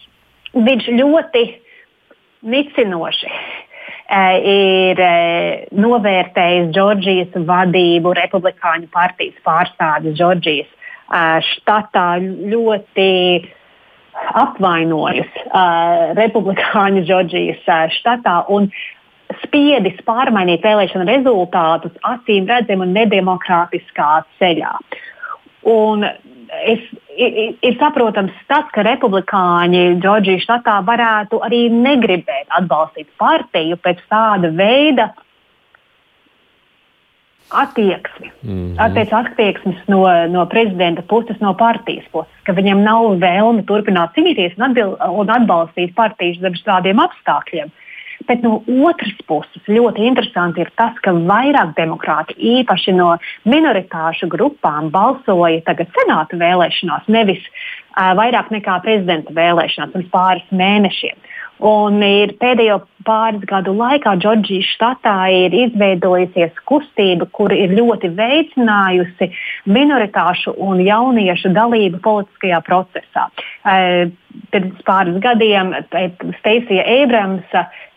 [0.56, 1.46] Viņš ļoti
[2.46, 3.32] nicinoši
[4.46, 5.02] ir
[5.74, 10.70] novērtējis Džordžijas vadību, republikāņu partijas pārstāvis Džordžijas
[11.52, 12.08] štatā
[12.52, 13.10] ļoti
[14.16, 15.40] apvainojis
[16.18, 17.66] republikāņu Džordžijas
[18.00, 18.70] štatā un
[19.44, 24.72] spiedis pārmainīt vēlēšanu rezultātus acīm redzami un nedemokrātiskā ceļā.
[25.66, 26.82] Un es,
[27.18, 34.54] ir, ir saprotams tas, ka republikāņi Džordžijas štatā varētu arī negribēt atbalstīt partiju pēc tāda
[34.56, 35.12] veida
[37.62, 38.94] attieksmi, mm -hmm.
[38.98, 44.58] pēc attieksmes no, no prezidenta puses, no partijas puses, ka viņam nav vēlme turpināt cīnīties
[44.58, 47.74] un, atbil, un atbalstīt partijas zem šādiem apstākļiem.
[48.28, 54.90] Bet no otras puses ļoti interesanti ir tas, ka vairāk demokrāti, īpaši no minoritāšu grupām,
[54.90, 61.16] balsoja tagad senāta vēlēšanās, nevis uh, vairāk nekā prezidenta vēlēšanās pirms pāris mēnešiem.
[61.64, 69.30] Un ir pēdējo pāris gadu laikā Džordžijas štatā ir izveidojusies kustība, kur ir ļoti veicinājusi
[69.72, 73.30] minoritāšu un jauniešu dalību politiskajā procesā.
[74.52, 75.72] Pirms pāris gadiem
[76.42, 77.56] Steisija Abrams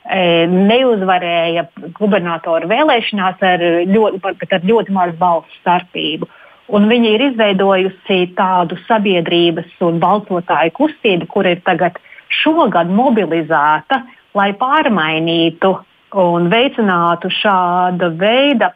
[0.08, 1.66] E, neuzvarēja
[1.98, 4.20] gubernatoru vēlēšanās ar ļoti,
[4.56, 6.28] ar ļoti mazu balsu starpību.
[6.72, 12.00] Un viņa ir izveidojusi tādu sabiedrības un balsotāju kustību, kur ir tagad
[12.42, 14.02] šogad mobilizēta,
[14.36, 15.74] lai pārmainītu
[16.18, 18.72] un veicinātu šāda veida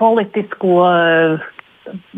[0.00, 0.84] politisko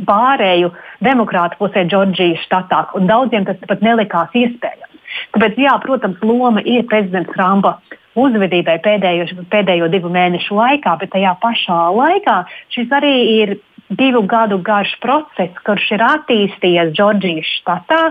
[0.06, 0.70] pārēju
[1.04, 2.84] demokrātu pusē Džordžijas štatā.
[3.08, 4.88] Daudziem tas pat nelikās iespējams.
[5.34, 7.76] Tāpēc, jā, protams, loma ir prezidenta Trumpa
[8.18, 12.38] uzvedībai pēdējo, pēdējo divu mēnešu laikā, bet tajā pašā laikā
[12.74, 13.54] šis arī ir
[13.92, 18.02] divu gadu garš process, kurš ir attīstījies Džordžijas štatā,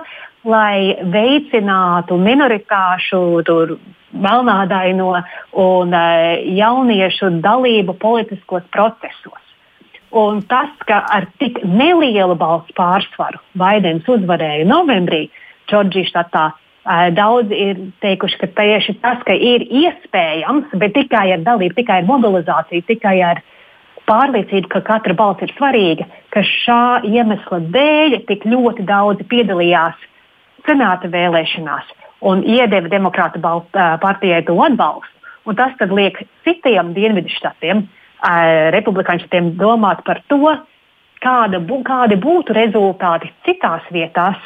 [0.47, 3.77] lai veicinātu minoritāšu, tur,
[4.11, 5.13] melnādaino
[5.55, 9.39] un uh, jauniešu dalību politiskos procesos.
[10.11, 15.29] Un tas, ka ar tik nelielu balsu pārsvaru Baidens uzvarēja novembrī
[15.69, 16.49] Džordžijas štatā,
[17.13, 22.07] Daudzi ir teikuši, ka tieši tas, ka ir iespējams, bet tikai ar dalību, tikai ar
[22.09, 23.41] mobilizāciju, tikai ar
[24.09, 30.07] pārliecību, ka katra balss ir svarīga, ka šā iemesla dēļ tik ļoti daudzi piedalījās
[30.67, 31.89] senāta vēlēšanās
[32.21, 33.41] un iedeva demokrātu
[33.73, 35.17] partijai to atbalstu.
[35.49, 37.87] Un tas liek citiem dienvidu štatiem,
[38.75, 40.53] republikāņu štatiem, domāt par to,
[41.21, 44.37] kāda, bū, kādi būtu rezultāti citās vietās,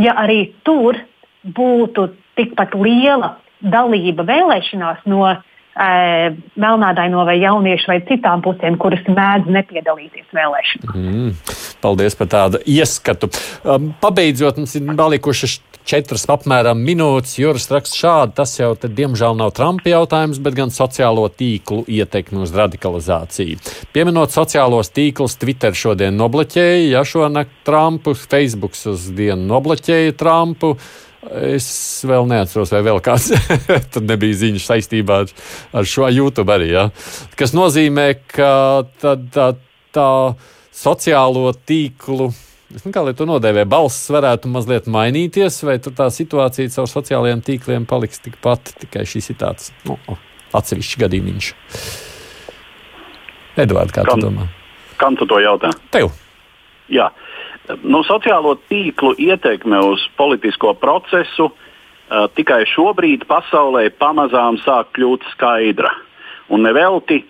[0.00, 0.96] ja arī tur
[1.44, 5.36] būtu tikpat liela dalība vēlēšanās no e,
[5.72, 10.94] melnādaino vai jauniešu vai citām pusēm, kuras mēdz nepiedalīties vēlēšanās.
[10.94, 11.34] Mm,
[11.84, 13.30] paldies par tādu ieskatu.
[13.64, 17.36] Um, pabeidzot, mums ir palikušas četras apmēram minūtes.
[17.40, 22.42] Juris raksta šādi, tas jau, te, diemžēl, nav Trumpa jautājums, bet gan sociālo tīklu ietekmi
[22.44, 23.60] uz radikalizāciju.
[23.94, 30.76] Pieminot sociālos tīklus, Twitter šodien nobloķēja, ja šonakt Trumpu, Facebook uz dienu nobloķēja Trumpu.
[31.30, 31.66] Es
[32.02, 33.28] vēl neatceros, vai vēl kāds
[33.94, 35.34] tur nebija ziņas saistībā ar,
[35.78, 36.72] ar šo YouTube arī.
[36.72, 36.88] Ja?
[37.38, 38.50] Kas nozīmē, ka
[38.98, 39.52] tā, tā,
[39.94, 40.08] tā
[40.74, 42.32] sociālo tīklu.
[42.72, 43.66] Es nezinu, kā lai to nodēvē.
[43.70, 49.38] Balss varētu mazliet mainīties, vai tā situācija caur sociālajiem tīkliem paliks tikpat, tikai šis ir
[49.44, 50.00] tāds nu,
[50.56, 51.52] atsevišķs gadījums.
[53.62, 54.48] Edvards, kā kam, tu domā?
[54.98, 55.70] Kam tu to jautā?
[55.94, 56.10] Tev.
[56.90, 57.12] Jā.
[57.12, 57.21] Uh,
[57.82, 65.92] nu, sociālo tīklu ietekme uz politisko procesu uh, tikai šobrīd pasaulē pamazām sāk kļūt skaidra.
[66.52, 67.22] Un nevelti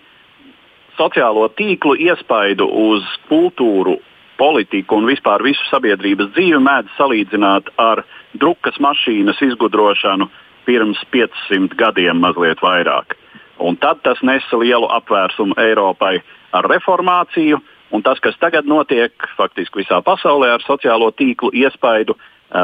[0.97, 3.99] sociālo tīklu iespaidu uz kultūru,
[4.37, 8.03] politiku un vispār visu sabiedrības dzīvi mēdz salīdzināt ar
[8.33, 10.29] drukas mašīnas izgudrošanu
[10.65, 13.17] pirms 500 gadiem, mazliet vairāk.
[13.61, 16.17] Un tad tas nesa lielu apvērsumu Eiropai
[16.53, 17.59] ar reformāciju,
[17.93, 22.15] Un tas, kas tagad notiek faktiski visā pasaulē ar sociālo tīklu iespaidu,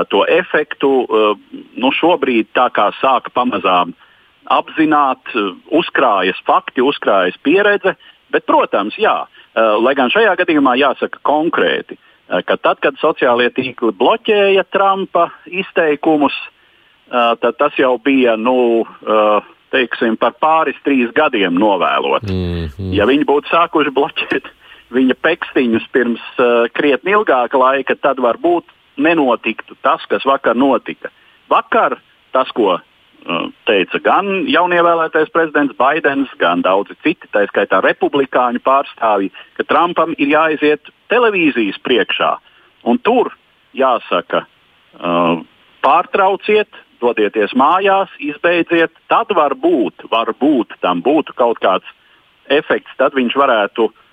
[0.10, 0.90] to efektu,
[1.78, 3.94] nu šobrīd tā kā sāk pamazām
[4.50, 5.22] apzināt,
[5.70, 7.96] uzkrājas fakti, uzkrājas pieredze.
[8.34, 9.16] Bet, protams, jā,
[9.82, 11.98] lai gan šajā gadījumā jāsaka konkrēti,
[12.46, 16.38] ka tad, kad sociālie tīkli bloķēja Trumpa izteikumus,
[17.10, 18.86] tad tas jau bija nu,
[19.74, 22.30] teiksim, par pāris, trīs gadiem novēlot.
[22.30, 22.94] Mm -hmm.
[22.94, 24.46] Ja viņi būtu sākuši bloķēt
[24.94, 28.70] viņa pekstiņus pirms uh, krietni ilgāka laika, tad varbūt
[29.00, 31.12] nenotiktu tas, kas vakar notika.
[31.50, 32.00] Vakar
[32.34, 32.82] tas, ko uh,
[33.70, 40.34] teica gan jaunievēlētais prezidents Baidens, gan daudzi citi, tā skaitā republikāņu pārstāvji, ka Trumpam ir
[40.34, 42.36] jāiziet televīzijas priekšā.
[42.90, 43.34] Un tur
[43.78, 44.46] jāsaka,
[44.98, 45.40] uh,
[45.86, 46.70] pārtrauciet,
[47.00, 51.88] dodieties mājās, izbeidziet, tad varbūt, varbūt tam būtu kaut kāds
[52.52, 54.06] efekts, tad viņš varētu uh,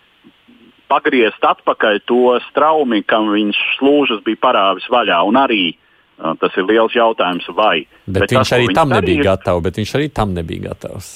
[0.90, 5.18] pagriezt atpakaļ to straumi, kam viņš slūžas bija parāvis vaļā.
[5.28, 7.86] Un arī uh, tas ir liels jautājums, vai.
[8.06, 9.66] Bet, bet viņš tas, arī tam nebija darīja, gatavs.
[9.66, 11.12] Bet viņš arī tam nebija gatavs.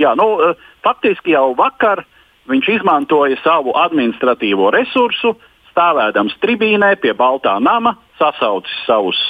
[0.00, 2.04] Jā, nu, uh, faktiski jau vakar
[2.50, 5.36] viņš izmantoja savu administratīvo resursu,
[5.70, 9.20] stāvēdams tribīnē pie Baltā nama, sasaucis savus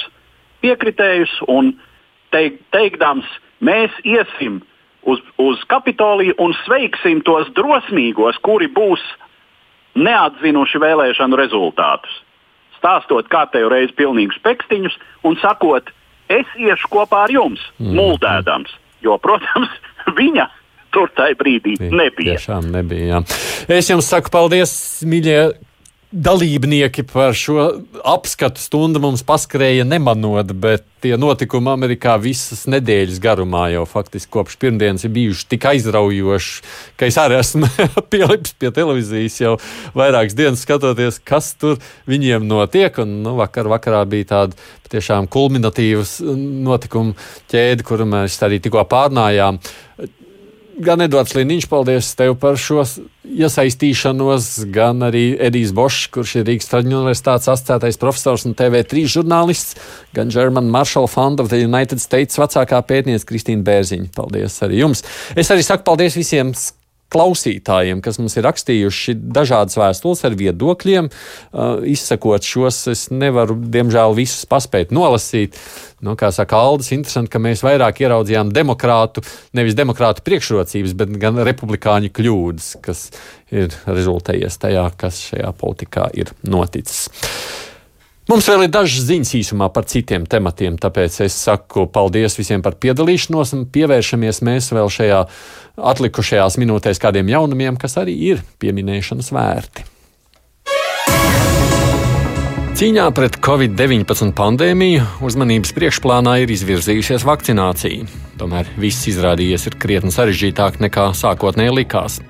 [0.61, 1.73] piekritējus un
[2.33, 3.27] teik, teikdams,
[3.61, 4.61] mēs iesim
[5.05, 9.03] uz, uz Kapitoliju un sveiksim tos drosmīgos, kuri būs
[9.95, 12.13] neatzinuši vēlēšanu rezultātus,
[12.77, 15.91] stāstot kārtējo reizi pilnīgus pekstiņus un sakot,
[16.31, 17.93] es iešu kopā ar jums, mm.
[17.99, 18.73] muldēdams.
[19.05, 19.71] Jo, protams,
[20.19, 20.47] viņa
[20.93, 22.37] tur tajā brīdī nebija.
[22.37, 23.17] Tiešām nebija.
[23.17, 23.21] Jā.
[23.79, 24.73] Es jums saku paldies,
[25.07, 25.39] mīļie
[26.11, 27.67] dalībnieki par šo
[28.03, 34.57] apskatu stundu mums paskrēja nemanot, bet tie notikumi Amerikā visas nedēļas garumā jau faktiski kopš
[34.61, 36.61] pirmdienas ir bijuši tik aizraujoši,
[36.99, 37.69] ka es arī esmu
[38.13, 39.55] pielips pie televīzijas jau
[39.97, 41.79] vairākas dienas skatoties, kas tur
[42.11, 43.01] viņiem notiek.
[43.01, 46.19] Un, nu, vakar vakarā bija tāda tiešām kulminatīvas
[46.67, 47.15] notikumu
[47.51, 49.61] ķēde, kuru mēs arī tikko pārnājām
[50.79, 52.83] gan Edvards Liniņš, paldies tev par šo
[53.27, 59.77] iesaistīšanos, gan arī Edijs Bošs, kurš ir Rīgas Traģiņu universitātes asociētais profesors un TV3 žurnālists,
[60.15, 64.13] gan German Marshall Fund of the United States vecākā pētniece Kristīna Bērziņa.
[64.15, 65.05] Paldies arī jums.
[65.35, 66.55] Es arī saku paldies visiem
[67.11, 71.09] klausītājiem, kas mums ir rakstījuši dažādas vēstules ar viedokļiem.
[71.11, 75.59] Uh, izsakot šos, es nevaru, diemžēl, visus paspēt nolasīt.
[76.01, 79.21] Nu, kā saka Aldis, interesanti, ka mēs vairāk ieraudzījām demokrātu,
[79.57, 83.09] nevis demokrātu priekšrocības, bet gan republikāņu kļūdas, kas
[83.53, 87.05] ir rezultējies tajā, kas šajā politikā ir noticis.
[88.29, 92.75] Mums vēl ir dažas ziņas īsumā par citiem tematiem, tāpēc es saku paldies visiem par
[92.77, 95.23] piedalīšanos un pievēršamies mēs vēl šajā
[95.91, 99.87] atlikušajās minūtēs kādiem jaunumiem, kas arī ir pieminēšanas vērti.
[102.77, 108.05] Cīņā pret covid-19 pandēmiju uzmanības priekšplānā ir izvirzījusies vakcinācija.
[108.41, 112.21] Tomēr viss izrādījies ir krietni sarežģītāk nekā sākotnēji likās.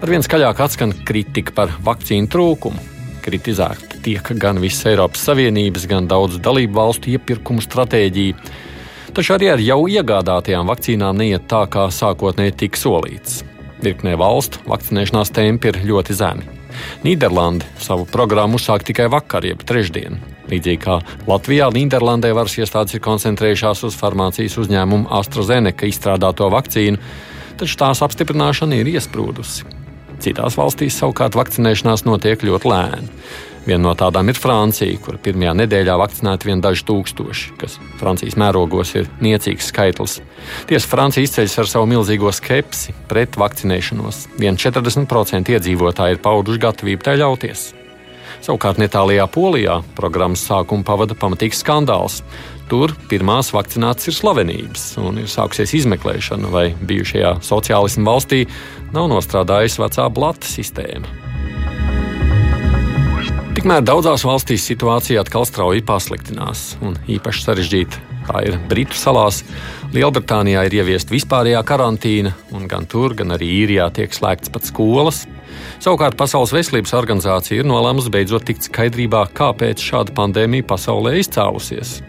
[0.00, 2.93] Arvien skaļāk atskan kritika par vakcīnu trūkumu.
[3.24, 8.36] Kritizēta tiek gan visas Eiropas Savienības, gan daudzu dalību valstu iepirkumu stratēģija.
[9.14, 13.40] Taču arī ar jau iegādātajām vakcīnām neiet tā, kā sākotnēji tika solīts.
[13.84, 16.44] Virknē valstu vakcinēšanās tempi ir ļoti zemi.
[17.04, 20.18] Nīderlanda savu programmu uzsāka tikai vakar, jeb trešdien.
[20.50, 20.98] Līdzīgi kā
[21.28, 27.00] Latvijā, Nīderlandē varas iestādes ir koncentrējušās uz farmācijas uzņēmumu AstraZeneca izstrādāto vakcīnu,
[27.60, 29.73] taču tās apstiprināšana ir iesprūdusi.
[30.24, 33.10] Citās valstīs savukārt vakcinēšanās notiek ļoti lēni.
[33.64, 38.92] Viena no tādām ir Francija, kur pirmajā nedēļā vakcinēti vien daži tūkstoši, kas Francijas mērogos
[39.00, 40.18] ir niecīgs skaitlis.
[40.68, 44.26] Tiesa Francija izceļas ar savu milzīgo skepsi pret vakcinēšanos.
[44.40, 47.70] Vien 40% iedzīvotāji ir pauduši gatavību tai ļauties.
[48.44, 52.20] Savukārt Netālijā, Polijā programmas sākumu pavada pamatīgs skandāls.
[52.74, 58.40] Tur pirmās vakcinētas ir slavenības, un ir sākusies izmeklēšana, vai bijušajā sociālismu valstī
[58.90, 61.06] nav nostrādājusi vecā blata sistēma.
[63.54, 69.44] Tikmēr daudzās valstīs situācija atkal strauji pasliktinās, un īpaši sarežģīta tā ir Britu salās.
[69.94, 75.28] Lielbritānijā ir ieviesta vispārējā karantīna, un gan tur, gan arī īrijā tiek slēgts pat skolas.
[75.78, 82.00] Savukārt Pasaules veselības organizācija ir nolēmusi beidzot tikt skaidrībā, kāpēc šāda pandēmija pasaulē izcēlusies.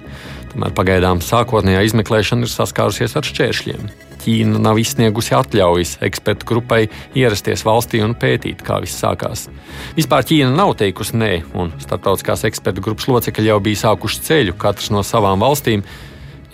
[0.56, 3.90] Tomēr pagaidām sākotnējā izmeklēšana ir saskārusies ar šķēršļiem.
[4.24, 9.50] Ķīna nav izsniegusi atļaujas ekspertu grupai ierasties valstī un pētīt, kā viss sākās.
[9.98, 14.94] Vispār Ķīna nav teikusi nē, un starptautiskās ekspertu grupas locekļi jau bija sākuši ceļu katrs
[14.96, 15.84] no savām valstīm,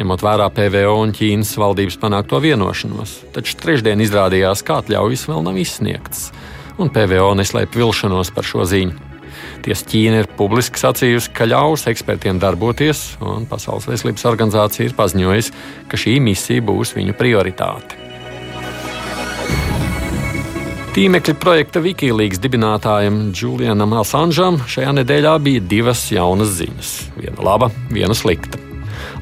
[0.02, 3.20] ņemot vērā PVO un Ķīnas valdības panākto vienošanos.
[3.38, 6.32] Taču trešdien izrādījās, ka atļaujas vēl nav izsniegtas,
[6.82, 9.11] un PVO neslēpj vilšanos par šo ziņu.
[9.62, 15.54] Tiesa Ķīna ir publiski sacījusi, ka ļaus ekspertiem darboties, un Pasaules veselības organizācija ir paziņojusi,
[15.92, 18.00] ka šī misija būs viņu prioritāte.
[20.92, 26.90] Tīmekļa projekta Wikileaks dibinātājam Julianam Assangeam šajā nedēļā bija divas jaunas ziņas.
[27.16, 28.60] Viena laba, viena slikta.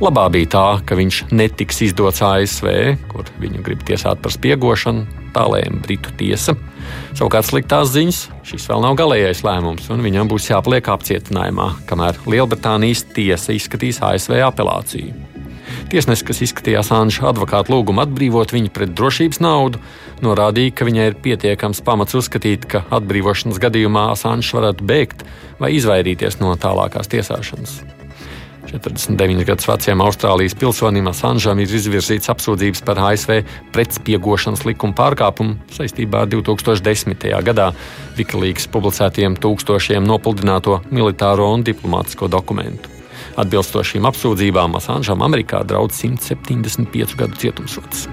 [0.02, 2.72] Labā bija tā, ka viņš netiks izdots ASV,
[3.12, 6.56] kur viņu grib tiesāt par spiegošanu, tā lēma Britu tiesa.
[7.18, 13.06] Savukārt sliktās ziņas šis vēl nav galīgais lēmums, un viņam būs jāpaliek apcietinājumā, kamēr Lielbritānijas
[13.16, 15.30] tiesa izskatīs ASV apelāciju.
[15.90, 19.82] Tiesnesis, kas izskatīja Asāņša advokātu lūgumu atbrīvot viņu pret drošības naudu,
[20.26, 25.26] norādīja, ka viņai ir pietiekams pamats uzskatīt, ka atbrīvošanas gadījumā Asāņš varētu bēgt
[25.62, 27.80] vai izvairīties no tālākās tiesāšanas.
[28.70, 33.40] 49 gadus vecajam Austrālijas pilsonim Asanžam ir izvirzīts apsūdzības par ASV
[33.74, 37.26] pretspiegošanas likuma pārkāpumu saistībā ar 2010.
[37.50, 37.72] gadā
[38.20, 42.94] Wikileaks publicētiem tūkstošiem nopludināto militāro un diplomātisko dokumentu.
[43.40, 48.06] Atbilstoši šīm apsūdzībām Asanžam Amerikā draudz 175 gadu cietumsots.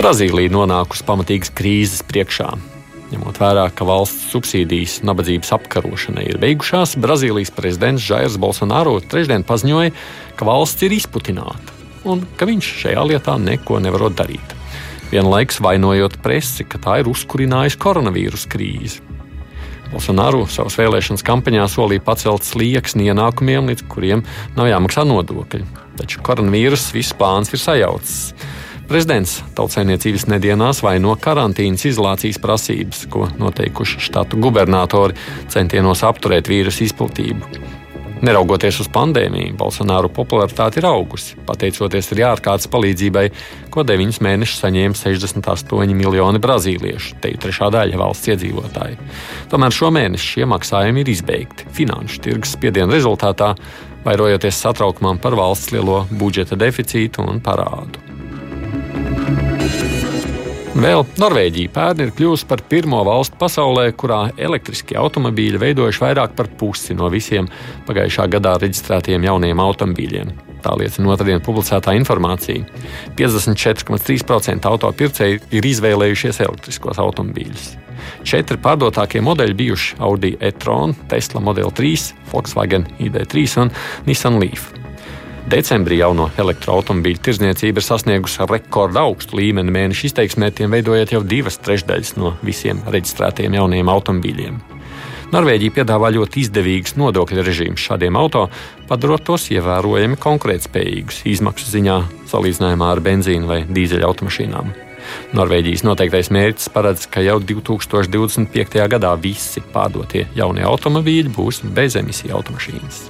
[0.00, 2.50] Brazīlija nonākusi pamatīgas krīzes priekšā.
[3.12, 9.92] Ņemot vērā, ka valsts subsīdijas nabadzības apkarošanai ir beigušās, Brazīlijas prezidents Žairs Bolsonaro trešdien paziņoja,
[10.38, 11.76] ka valsts ir izputināta
[12.08, 14.56] un ka viņš šajā lietā neko nevar darīt.
[15.12, 19.02] Vienlaikus vainojot presi, ka tā ir uzkurinājusi koronavīrus krīzi.
[19.92, 24.24] Bolsonaro savas vēlēšanas kampaņā solīja pacelt slieksni ienākumiem, līdz kuriem
[24.56, 25.66] nav jāmaksā nodokļi.
[26.00, 28.32] Taču koronavīrus viss plāns ir sajaucis.
[28.90, 35.16] Prezidents tautsēmniecības nedienās vaino karantīnas izolācijas prasības, ko noteikuši štatu gubernatori
[35.52, 37.70] centienos apturēt vīrusu izplatību.
[38.22, 43.24] Neraugoties uz pandēmiju, Bolsonaro popularitāte ir augusi, pateicoties arī ārkārtas palīdzībai,
[43.74, 49.00] ko 9 mēnešus saņēma 68 miljoni brazīliešu, te ir trešā daļa valsts iedzīvotāji.
[49.50, 53.56] Tomēr šomēnes šie maksājumi ir izbeigti finanšu tirgus spiediena rezultātā,
[54.06, 58.11] vairojoties satraukumam par valsts lielo budžeta deficītu un parādu.
[60.72, 66.48] Vēl Norvēģija pērn ir kļuvusi par pirmo valstu pasaulē, kurā elektriskie automobīļi veidojuši vairāk par
[66.56, 67.50] pusi no visiem
[67.84, 70.32] pagājušā gadā reģistrētiem jauniem automobīļiem.
[70.64, 72.64] Tā liecina otrdien publicētā informācija.
[73.20, 77.72] 54,3% autopircēji ir izvēlējušies elektriskos automobīļus.
[78.24, 83.76] Četri pārdotākie modeļi bijuši Audi e-tron, Tesla Model 3, Volkswagen ID3 un
[84.08, 84.72] Nissan Leaf.
[85.50, 92.14] Decembrī jauno elektroautobīļu tirzniecība ir sasniegusi rekordu augstu līmeni mēneša izteiksmētiem, veidojot jau divas trešdaļas
[92.20, 94.60] no visiem reģistrētiem jaunajiem automobīļiem.
[95.32, 98.44] Norvēģija piedāvā ļoti izdevīgus nodokļu režīmus šādiem auto,
[98.88, 101.98] padarot tos ievērojami konkurētspējīgus izmaksu ziņā
[102.30, 104.74] salīdzinājumā ar benzīna vai dīzeļa automašīnām.
[105.36, 108.84] Norvēģijas noteiktais mērķis paredz, ka jau 2025.
[108.92, 113.02] gadā visi pārdotie jaunie automobīļi būs bezemisiju automašīnas.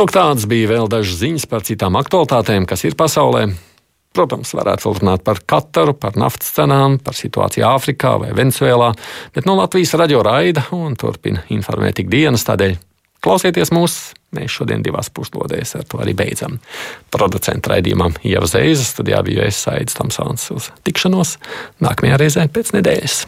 [0.00, 3.50] Lūk, tādas bija vēl dažas ziņas par citām aktualitātēm, kas ir pasaulē.
[4.16, 8.94] Protams, varētu vēl runāt par Kataru, par naftas cenām, par situāciju Āfrikā vai Venezuelā,
[9.36, 12.46] bet no Latvijas radio raida un turpina informēt ikdienas.
[12.48, 12.78] Tādēļ
[13.20, 13.98] klausieties mūs!
[14.38, 16.56] Mēs šodien divās puslodēs ar to arī beidzam.
[17.12, 21.34] Producenta raidījumam Ieva Zēza studijā bija es Aits Tamsons uz tikšanos
[21.84, 23.18] nākamajā reizē pēc nedēļas.